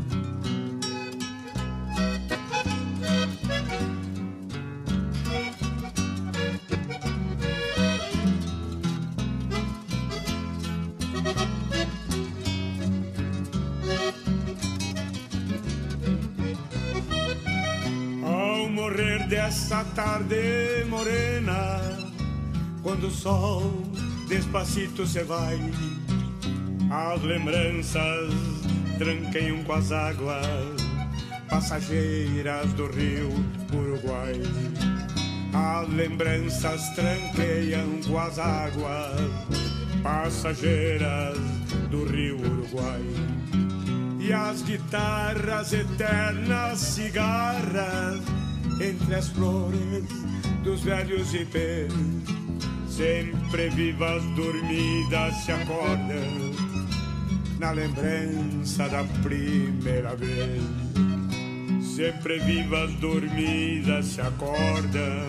[19.53, 21.79] Dessa tarde morena,
[22.81, 23.71] quando o sol
[24.27, 25.59] despacito se vai,
[26.89, 28.33] as lembranças
[28.97, 30.47] tranqueiam com as águas
[31.47, 33.29] passageiras do rio
[33.71, 34.41] Uruguai.
[35.53, 39.21] As lembranças tranqueiam com as águas
[40.01, 41.37] passageiras
[41.91, 43.03] do rio Uruguai.
[44.19, 48.42] E as guitarras eternas cigarras
[48.81, 50.05] entre as flores
[50.63, 51.91] dos velhos ipês.
[52.87, 56.53] Sempre vivas dormidas se acordam
[57.59, 60.61] na lembrança da primeira vez.
[61.95, 65.27] Sempre vivas dormidas se acordam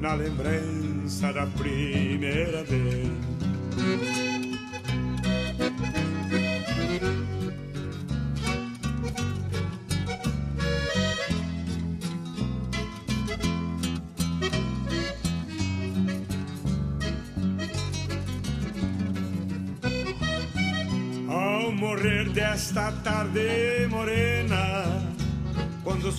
[0.00, 4.33] na lembrança da primeira vez.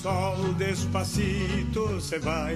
[0.05, 2.55] Sol despacito se vai,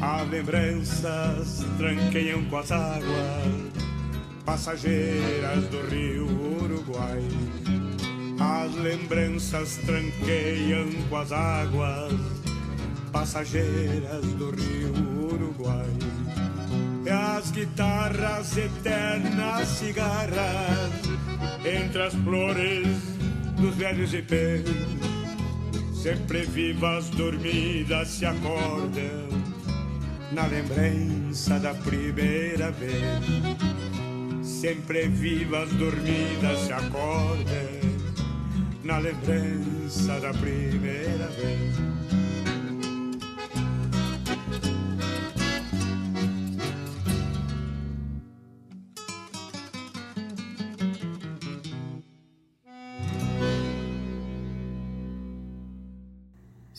[0.00, 3.52] as lembranças tranqueiam com as águas
[4.42, 6.26] passageiras do rio
[6.62, 7.22] Uruguai.
[8.40, 12.14] As lembranças tranqueiam com as águas
[13.12, 14.94] passageiras do rio
[15.30, 15.90] Uruguai.
[17.04, 20.92] E as guitarras eternas cigarras
[21.62, 22.86] entre as flores
[23.58, 24.95] dos velhos ipês.
[26.06, 29.26] Sempre vivas dormidas se acordam
[30.30, 33.24] na lembrança da primeira vez.
[34.40, 37.80] Sempre vivas dormidas se acordam
[38.84, 42.25] na lembrança da primeira vez.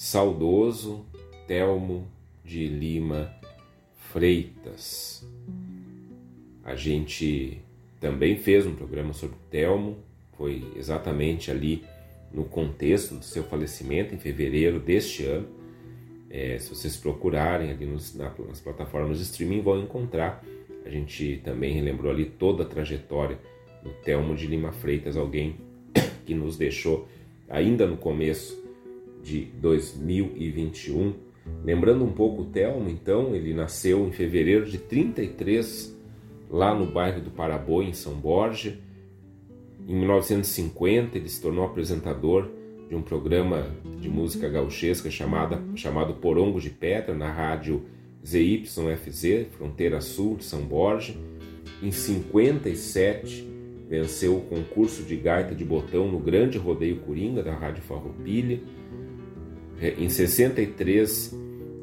[0.07, 1.05] Saudoso
[1.45, 2.07] Telmo
[2.41, 3.29] de Lima
[4.09, 5.27] Freitas.
[6.63, 7.61] A gente
[7.99, 9.97] também fez um programa sobre Telmo,
[10.37, 11.83] foi exatamente ali
[12.31, 15.49] no contexto do seu falecimento em fevereiro deste ano.
[16.29, 20.41] É, se vocês procurarem ali nos, nas plataformas de streaming vão encontrar.
[20.85, 23.37] A gente também relembrou ali toda a trajetória
[23.83, 25.57] do Telmo de Lima Freitas, alguém
[26.25, 27.09] que nos deixou
[27.49, 28.66] ainda no começo
[29.27, 31.13] de 2021.
[31.63, 35.95] Lembrando um pouco o Telmo, então, ele nasceu em fevereiro de 33,
[36.49, 38.77] lá no bairro do Paraboi, em São Borja.
[39.85, 42.49] Em 1950, ele se tornou apresentador
[42.87, 43.67] de um programa
[43.99, 47.83] de música gauchesca chamada, chamado Porongo de Pedra, na rádio
[48.25, 51.15] ZYFZ, Fronteira Sul de São Borja.
[51.81, 53.47] Em 57,
[53.89, 58.59] venceu o concurso de gaita de botão no Grande Rodeio Coringa da Rádio Farroupilha.
[59.81, 61.35] É, em 63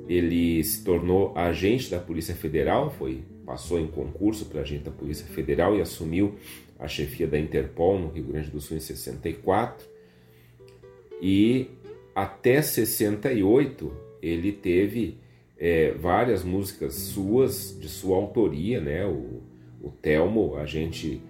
[0.09, 5.27] ele se tornou agente da Polícia Federal, foi passou em concurso para agente da Polícia
[5.27, 6.35] Federal e assumiu
[6.79, 9.87] a chefia da Interpol no Rio Grande do Sul em 64.
[11.21, 11.69] E
[12.15, 13.93] até 68
[14.23, 15.19] ele teve
[15.59, 19.07] é, várias músicas suas, de sua autoria, né?
[19.07, 19.43] O,
[19.83, 21.21] o Telmo, a gente,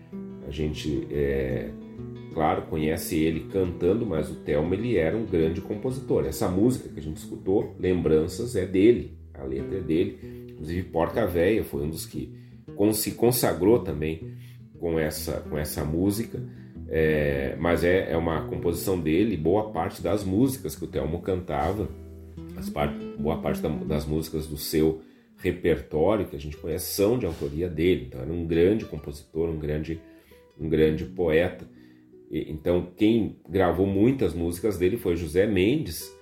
[0.46, 1.70] a gente é,
[2.34, 6.26] claro, conhece ele cantando, mas o Thelma ele era um grande compositor.
[6.26, 10.18] Essa música que a gente escutou, Lembranças, é dele, a letra é dele.
[10.50, 12.34] Inclusive Porca Véia foi um dos que
[12.92, 14.34] se consagrou também
[14.78, 16.42] com essa, com essa música.
[16.88, 21.88] É, mas é, é uma composição dele, boa parte das músicas que o Telmo cantava,
[23.18, 25.00] boa parte da, das músicas do seu
[25.38, 28.06] repertório que a gente conhece são de autoria dele.
[28.08, 30.00] Então era um grande compositor, um grande,
[30.58, 31.66] um grande poeta.
[32.30, 36.12] Então, quem gravou muitas músicas dele foi José Mendes,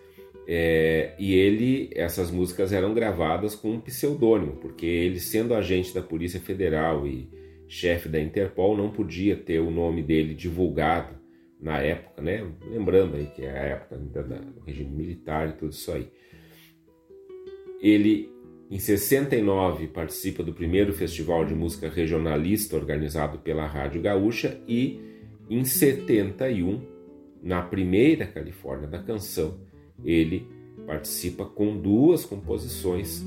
[0.46, 6.02] é, e ele, essas músicas eram gravadas com um pseudônimo, porque ele, sendo agente da
[6.02, 7.30] Polícia Federal e
[7.68, 11.14] chefe da Interpol, não podia ter o nome dele divulgado
[11.60, 12.44] na época, né?
[12.66, 16.10] Lembrando aí que é a época do regime militar e tudo isso aí.
[17.80, 18.28] Ele,
[18.68, 25.00] em 69, participa do primeiro festival de música regionalista organizado pela Rádio Gaúcha e
[25.54, 26.80] em 71,
[27.42, 29.60] na primeira Califórnia da canção,
[30.04, 30.46] ele
[30.86, 33.24] participa com duas composições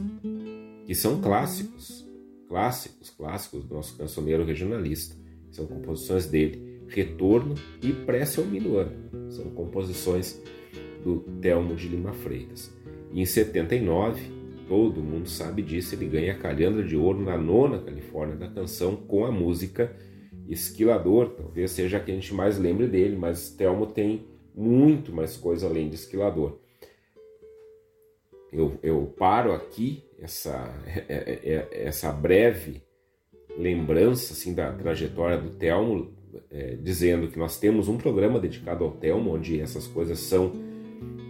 [0.86, 2.08] que são clássicos,
[2.48, 5.16] clássicos, clássicos do nosso cancioneiro regionalista.
[5.52, 8.92] São composições dele, Retorno e Prece ao Minuano.
[9.30, 10.42] São composições
[11.04, 12.72] do Telmo de Lima Freitas.
[13.12, 14.22] E em 79,
[14.68, 18.96] todo mundo sabe disso, ele ganha a Calhandra de Ouro na nona Califórnia da canção
[18.96, 19.96] com a música
[20.48, 21.30] Esquilador.
[21.30, 24.26] Talvez seja a que a gente mais lembre dele, mas Telmo tem
[24.56, 26.58] muito mais coisa além de Esquilador.
[28.52, 32.82] Eu, eu paro aqui essa, é, é, é, essa breve
[33.58, 36.14] lembrança assim da trajetória do Telmo,
[36.52, 40.52] é, dizendo que nós temos um programa dedicado ao Telmo, onde essas coisas são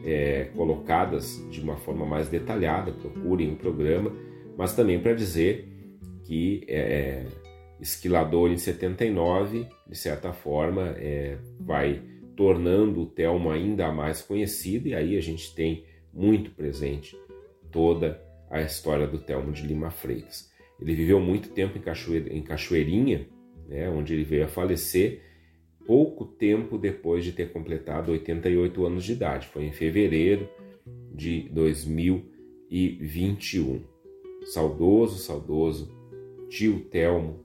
[0.03, 4.11] é, colocadas de uma forma mais detalhada, procurem o um programa,
[4.57, 5.67] mas também para dizer
[6.23, 7.25] que é,
[7.79, 12.01] Esquilador em 79, de certa forma, é, vai
[12.35, 17.17] tornando o Telmo ainda mais conhecido, e aí a gente tem muito presente
[17.71, 20.49] toda a história do Telmo de Lima Freitas.
[20.79, 23.27] Ele viveu muito tempo em, Cachoeirinha,
[23.67, 25.21] né, onde ele veio a falecer
[25.85, 29.47] pouco tempo depois de ter completado 88 anos de idade.
[29.47, 30.47] Foi em fevereiro
[31.13, 33.81] de 2021.
[34.45, 35.91] Saudoso, saudoso
[36.49, 37.44] tio Telmo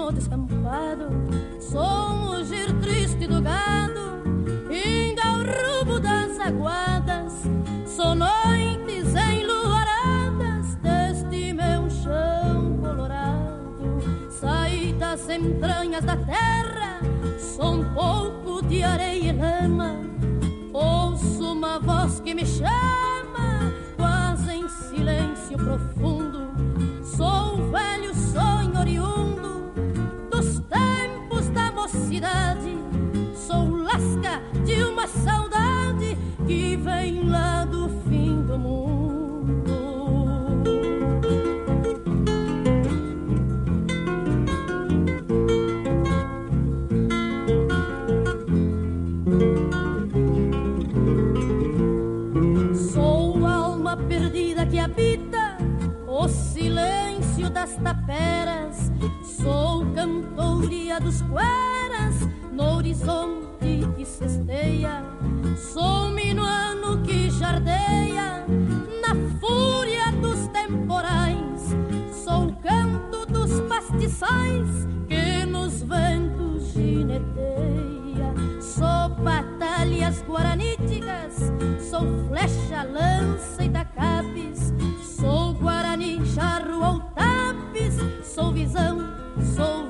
[0.00, 1.08] no descampado.
[1.60, 4.22] Sou um mugir triste do gado,
[4.70, 7.32] indo ao rubo das aguadas.
[7.86, 14.30] Sou noites enluaradas deste meu chão colorado.
[14.30, 17.00] Saí das entranhas da terra,
[17.38, 19.96] sou um pouco de areia e lama.
[20.72, 26.48] Ouço uma voz que me chama, quase em silêncio profundo.
[27.04, 29.29] Sou o velho sonho oriundo
[32.18, 32.78] da mocidade.
[33.36, 39.70] Sou lasca de uma saudade que vem lá do fim do mundo.
[52.74, 55.58] Sou alma perdida que habita
[56.08, 58.90] o silêncio das taperas.
[59.22, 61.69] Sou cantoria dos cueras
[62.52, 65.02] no horizonte que cesteia.
[65.56, 68.44] Sou minuano que jardeia
[69.02, 71.76] na fúria dos temporais.
[72.24, 74.68] Sou o canto dos pastiçais
[75.08, 78.34] que nos ventos gineteia.
[78.60, 81.52] Sou batalhas guaraníticas,
[81.88, 84.72] sou flecha, lança e tacapes.
[85.02, 88.98] Sou guarani, charro ou tapes, sou visão,
[89.54, 89.89] sou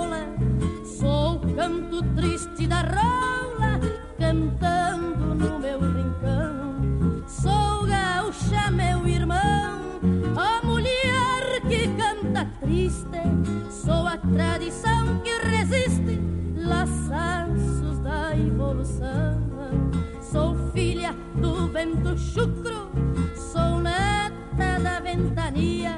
[21.81, 22.91] vento chucro,
[23.35, 25.97] sou neta da ventania.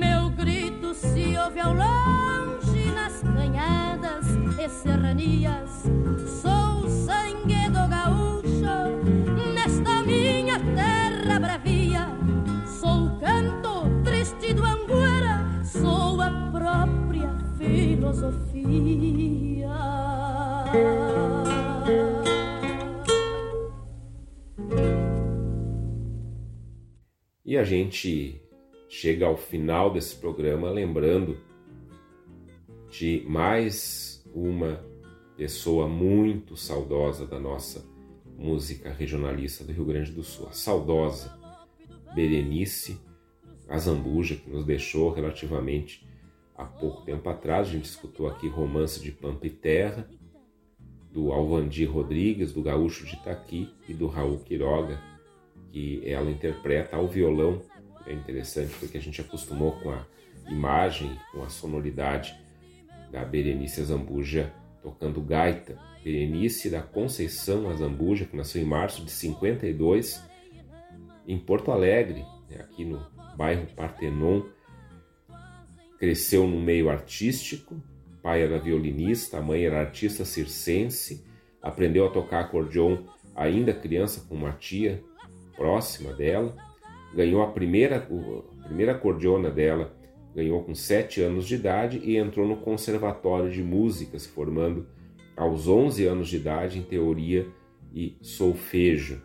[0.00, 4.26] Meu grito se ouve ao longe nas canhadas
[4.58, 5.84] e serranias.
[6.42, 7.25] Sou sangue
[27.46, 28.42] E a gente
[28.88, 31.38] chega ao final desse programa lembrando
[32.90, 34.84] de mais uma
[35.36, 37.86] pessoa muito saudosa da nossa
[38.36, 41.38] música regionalista do Rio Grande do Sul, a saudosa
[42.16, 42.98] Berenice
[43.68, 46.04] Azambuja, que nos deixou relativamente
[46.56, 47.68] há pouco tempo atrás.
[47.68, 50.10] A gente escutou aqui Romance de Pampa e Terra,
[51.12, 55.00] do Alvandir Rodrigues, do Gaúcho de Itaqui e do Raul Quiroga,
[55.76, 57.60] que ela interpreta ao violão.
[58.06, 60.06] É interessante porque a gente acostumou com a
[60.48, 62.34] imagem, com a sonoridade
[63.12, 65.78] da Berenice Zambuja tocando gaita.
[66.02, 70.24] Berenice da Conceição Azambuja, que nasceu em março de 52
[71.28, 73.06] em Porto Alegre, né, aqui no
[73.36, 74.44] bairro Partenon.
[75.98, 77.76] Cresceu no meio artístico,
[78.22, 81.22] pai era violinista, a mãe era artista circense,
[81.60, 83.04] aprendeu a tocar acordeon
[83.34, 85.04] ainda criança com uma tia
[85.56, 86.54] próxima dela,
[87.14, 89.96] ganhou a primeira, a primeira acordeona dela,
[90.34, 94.86] ganhou com 7 anos de idade e entrou no conservatório de música, se formando
[95.36, 97.46] aos 11 anos de idade em teoria
[97.94, 99.22] e solfejo.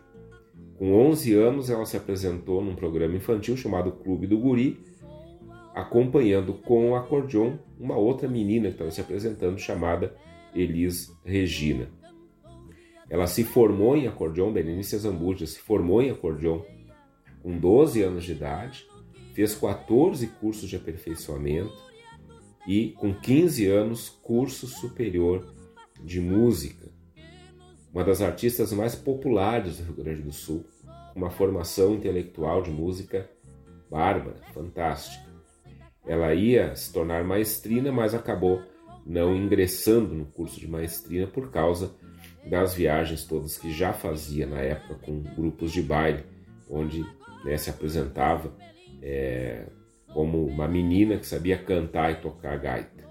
[0.78, 4.80] Com 11 anos, ela se apresentou num programa infantil chamado Clube do Guri,
[5.74, 10.14] acompanhando com o acordeon uma outra menina que estava se apresentando, chamada
[10.54, 11.88] Elis Regina.
[13.12, 16.62] Ela se formou em acordeon, Berenice Zambuja se formou em acordeon
[17.42, 18.88] com 12 anos de idade,
[19.34, 21.76] fez 14 cursos de aperfeiçoamento
[22.66, 25.54] e, com 15 anos, curso superior
[26.02, 26.88] de música.
[27.92, 30.64] Uma das artistas mais populares do Rio Grande do Sul,
[31.14, 33.28] uma formação intelectual de música
[33.90, 35.30] bárbara, fantástica.
[36.06, 38.62] Ela ia se tornar maestrina, mas acabou
[39.04, 41.94] não ingressando no curso de maestrina por causa
[42.44, 46.24] das viagens todas que já fazia na época com grupos de baile,
[46.68, 47.04] onde
[47.44, 48.52] né, se apresentava
[49.00, 49.66] é,
[50.12, 53.02] como uma menina que sabia cantar e tocar gaita.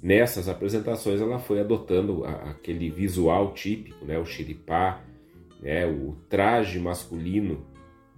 [0.00, 5.02] Nessas apresentações ela foi adotando aquele visual típico, né, o xiripá,
[5.60, 7.66] né, o traje masculino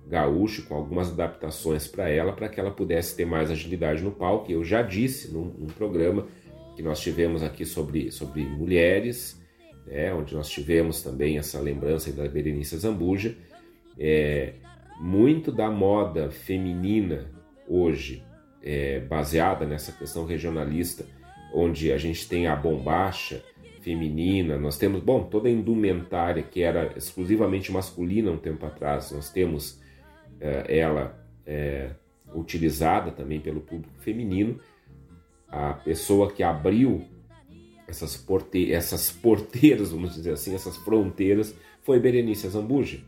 [0.07, 4.51] gaúcho com algumas adaptações para ela, para que ela pudesse ter mais agilidade no palco.
[4.51, 6.27] Eu já disse num, num programa
[6.81, 9.39] que nós tivemos aqui sobre, sobre mulheres,
[9.87, 13.37] né, onde nós tivemos também essa lembrança da Berenice Zambuja,
[13.99, 14.55] é,
[14.99, 17.31] muito da moda feminina
[17.69, 18.25] hoje,
[18.63, 21.05] é, baseada nessa questão regionalista,
[21.53, 23.45] onde a gente tem a bombacha,
[23.83, 29.31] feminina, nós temos, bom, toda a indumentária que era exclusivamente masculina um tempo atrás, nós
[29.31, 29.81] temos
[30.41, 31.91] é, ela é,
[32.35, 34.59] utilizada também pelo público feminino.
[35.51, 37.05] A pessoa que abriu
[37.89, 43.01] essas, porte essas porteiras, vamos dizer assim, essas fronteiras, foi Berenice Zambuja.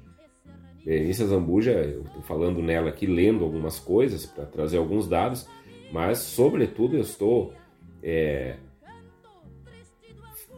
[0.84, 5.46] Berenice Zambuja, eu estou falando nela aqui, lendo algumas coisas para trazer alguns dados,
[5.92, 7.52] mas, sobretudo, eu estou
[8.02, 8.56] é,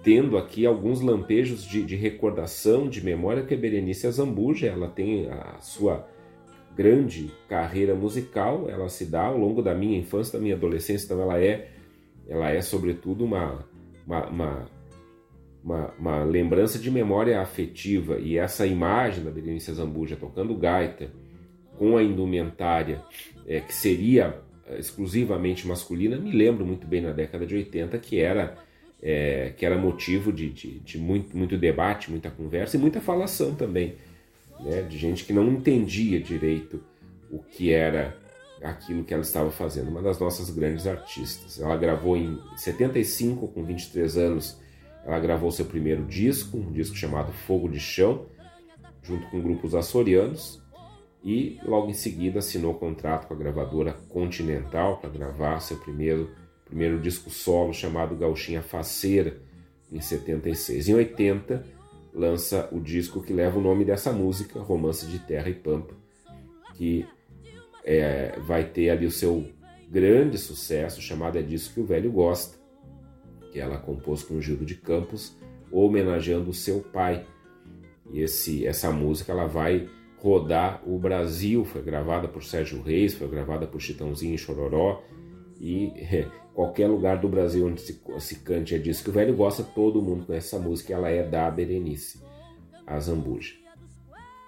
[0.03, 5.29] tendo aqui alguns lampejos de, de, recordação, de memória, que a Berenice Zambuja ela tem
[5.29, 6.07] a sua
[6.77, 11.21] grande carreira musical, ela se dá ao longo da minha infância, da minha adolescência, então
[11.21, 11.71] ela é,
[12.29, 13.65] ela é sobretudo uma,
[14.07, 14.69] uma, uma,
[15.63, 21.11] uma, uma lembrança de memória afetiva, e essa imagem da Berenice Zambuja tocando gaita,
[21.79, 23.03] com a indumentária
[23.47, 28.21] é, que seria é, exclusivamente masculina, me lembro muito bem na década de 80 que
[28.21, 28.57] era
[29.03, 33.55] é, que era motivo de, de, de, muito, muito debate, muita conversa e muita falação
[33.55, 33.97] também,
[34.61, 36.83] né, de gente que não entendia direito
[37.31, 38.17] o que era
[38.65, 39.89] aquilo que ela estava fazendo.
[39.89, 41.61] Uma das nossas grandes artistas.
[41.61, 44.59] Ela gravou em 75, com 23 anos,
[45.05, 48.27] ela gravou seu primeiro disco, um disco chamado Fogo de Chão,
[49.03, 50.63] junto com grupos açorianos,
[51.23, 56.31] e logo em seguida assinou contrato com a gravadora Continental para gravar seu primeiro
[56.65, 59.39] primeiro disco solo chamado Gauchinha Faceira,
[59.93, 60.89] em 76.
[60.89, 61.65] Em 80,
[62.13, 65.95] lança o disco que leva o nome dessa música, Romance de Terra e Pampa,
[66.75, 67.07] que
[67.85, 69.47] é, vai ter ali o seu
[69.91, 72.59] grande sucesso, chamado É Disso que o Velho Gosta,
[73.53, 75.37] que ela compôs com o Gildo de Campos,
[75.71, 77.27] homenageando o seu pai.
[78.11, 79.89] E esse, essa música ela vai
[80.19, 85.03] rodar o Brasil, foi gravada por Sérgio Reis, foi gravada por Chitãozinho e Chororó,
[85.61, 85.93] e
[86.55, 90.01] qualquer lugar do Brasil onde se, se cante é disso que o velho gosta, todo
[90.01, 92.23] mundo conhece essa música, ela é da Berenice,
[92.87, 93.64] a Zambuja.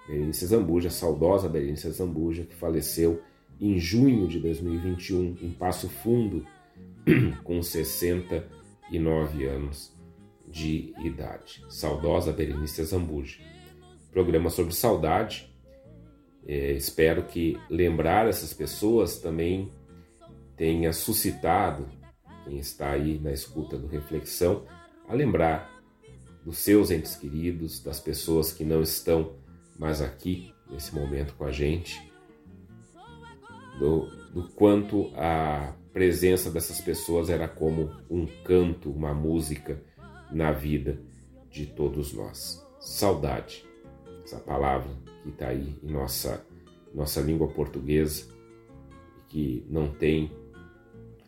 [0.06, 3.22] Berenice Zambuja, saudosa Berenice Zambuja, que faleceu
[3.60, 6.46] em junho de 2021 em Passo Fundo,
[7.42, 9.94] com 69 anos
[10.46, 11.64] de idade.
[11.68, 13.40] Saudosa Berenice Zambuja.
[14.10, 15.52] Programa sobre saudade.
[16.46, 19.72] É, espero que lembrar essas pessoas também
[20.56, 21.88] tenha suscitado
[22.44, 24.64] quem está aí na escuta do Reflexão
[25.08, 25.76] a lembrar
[26.44, 29.34] dos seus entes queridos, das pessoas que não estão
[29.78, 32.10] mais aqui nesse momento com a gente,
[33.78, 39.82] do, do quanto a presença dessas pessoas era como um canto, uma música
[40.30, 41.00] na vida
[41.50, 42.64] de todos nós.
[42.80, 43.64] Saudade.
[44.22, 44.90] essa palavra
[45.22, 46.44] que está aí em nossa,
[46.94, 48.26] nossa língua portuguesa,
[49.28, 50.30] que não tem,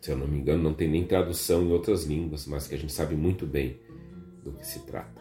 [0.01, 2.77] se eu não me engano, não tem nem tradução em outras línguas, mas que a
[2.77, 3.79] gente sabe muito bem
[4.43, 5.18] do que se trata.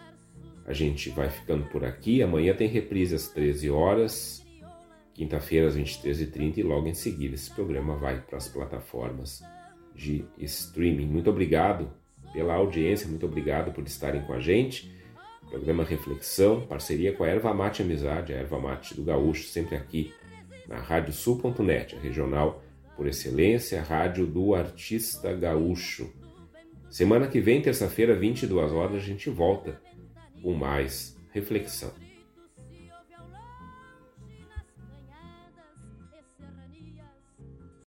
[0.68, 2.22] A gente vai ficando por aqui.
[2.22, 4.46] Amanhã tem reprise às 13 horas,
[5.14, 9.42] quinta-feira às 23h30 e logo em seguida esse programa vai para as plataformas
[9.94, 11.06] de streaming.
[11.06, 11.90] Muito obrigado
[12.34, 14.94] pela audiência, muito obrigado por estarem com a gente.
[15.48, 20.12] Programa Reflexão, parceria com a Erva Mate Amizade, a Erva Mate do Gaúcho, sempre aqui
[20.68, 22.62] na radiosul.net, a regional
[22.94, 26.12] por excelência, a rádio do artista gaúcho.
[26.90, 29.80] Semana que vem, terça-feira, 22 horas, a gente volta
[30.42, 32.07] com mais reflexão.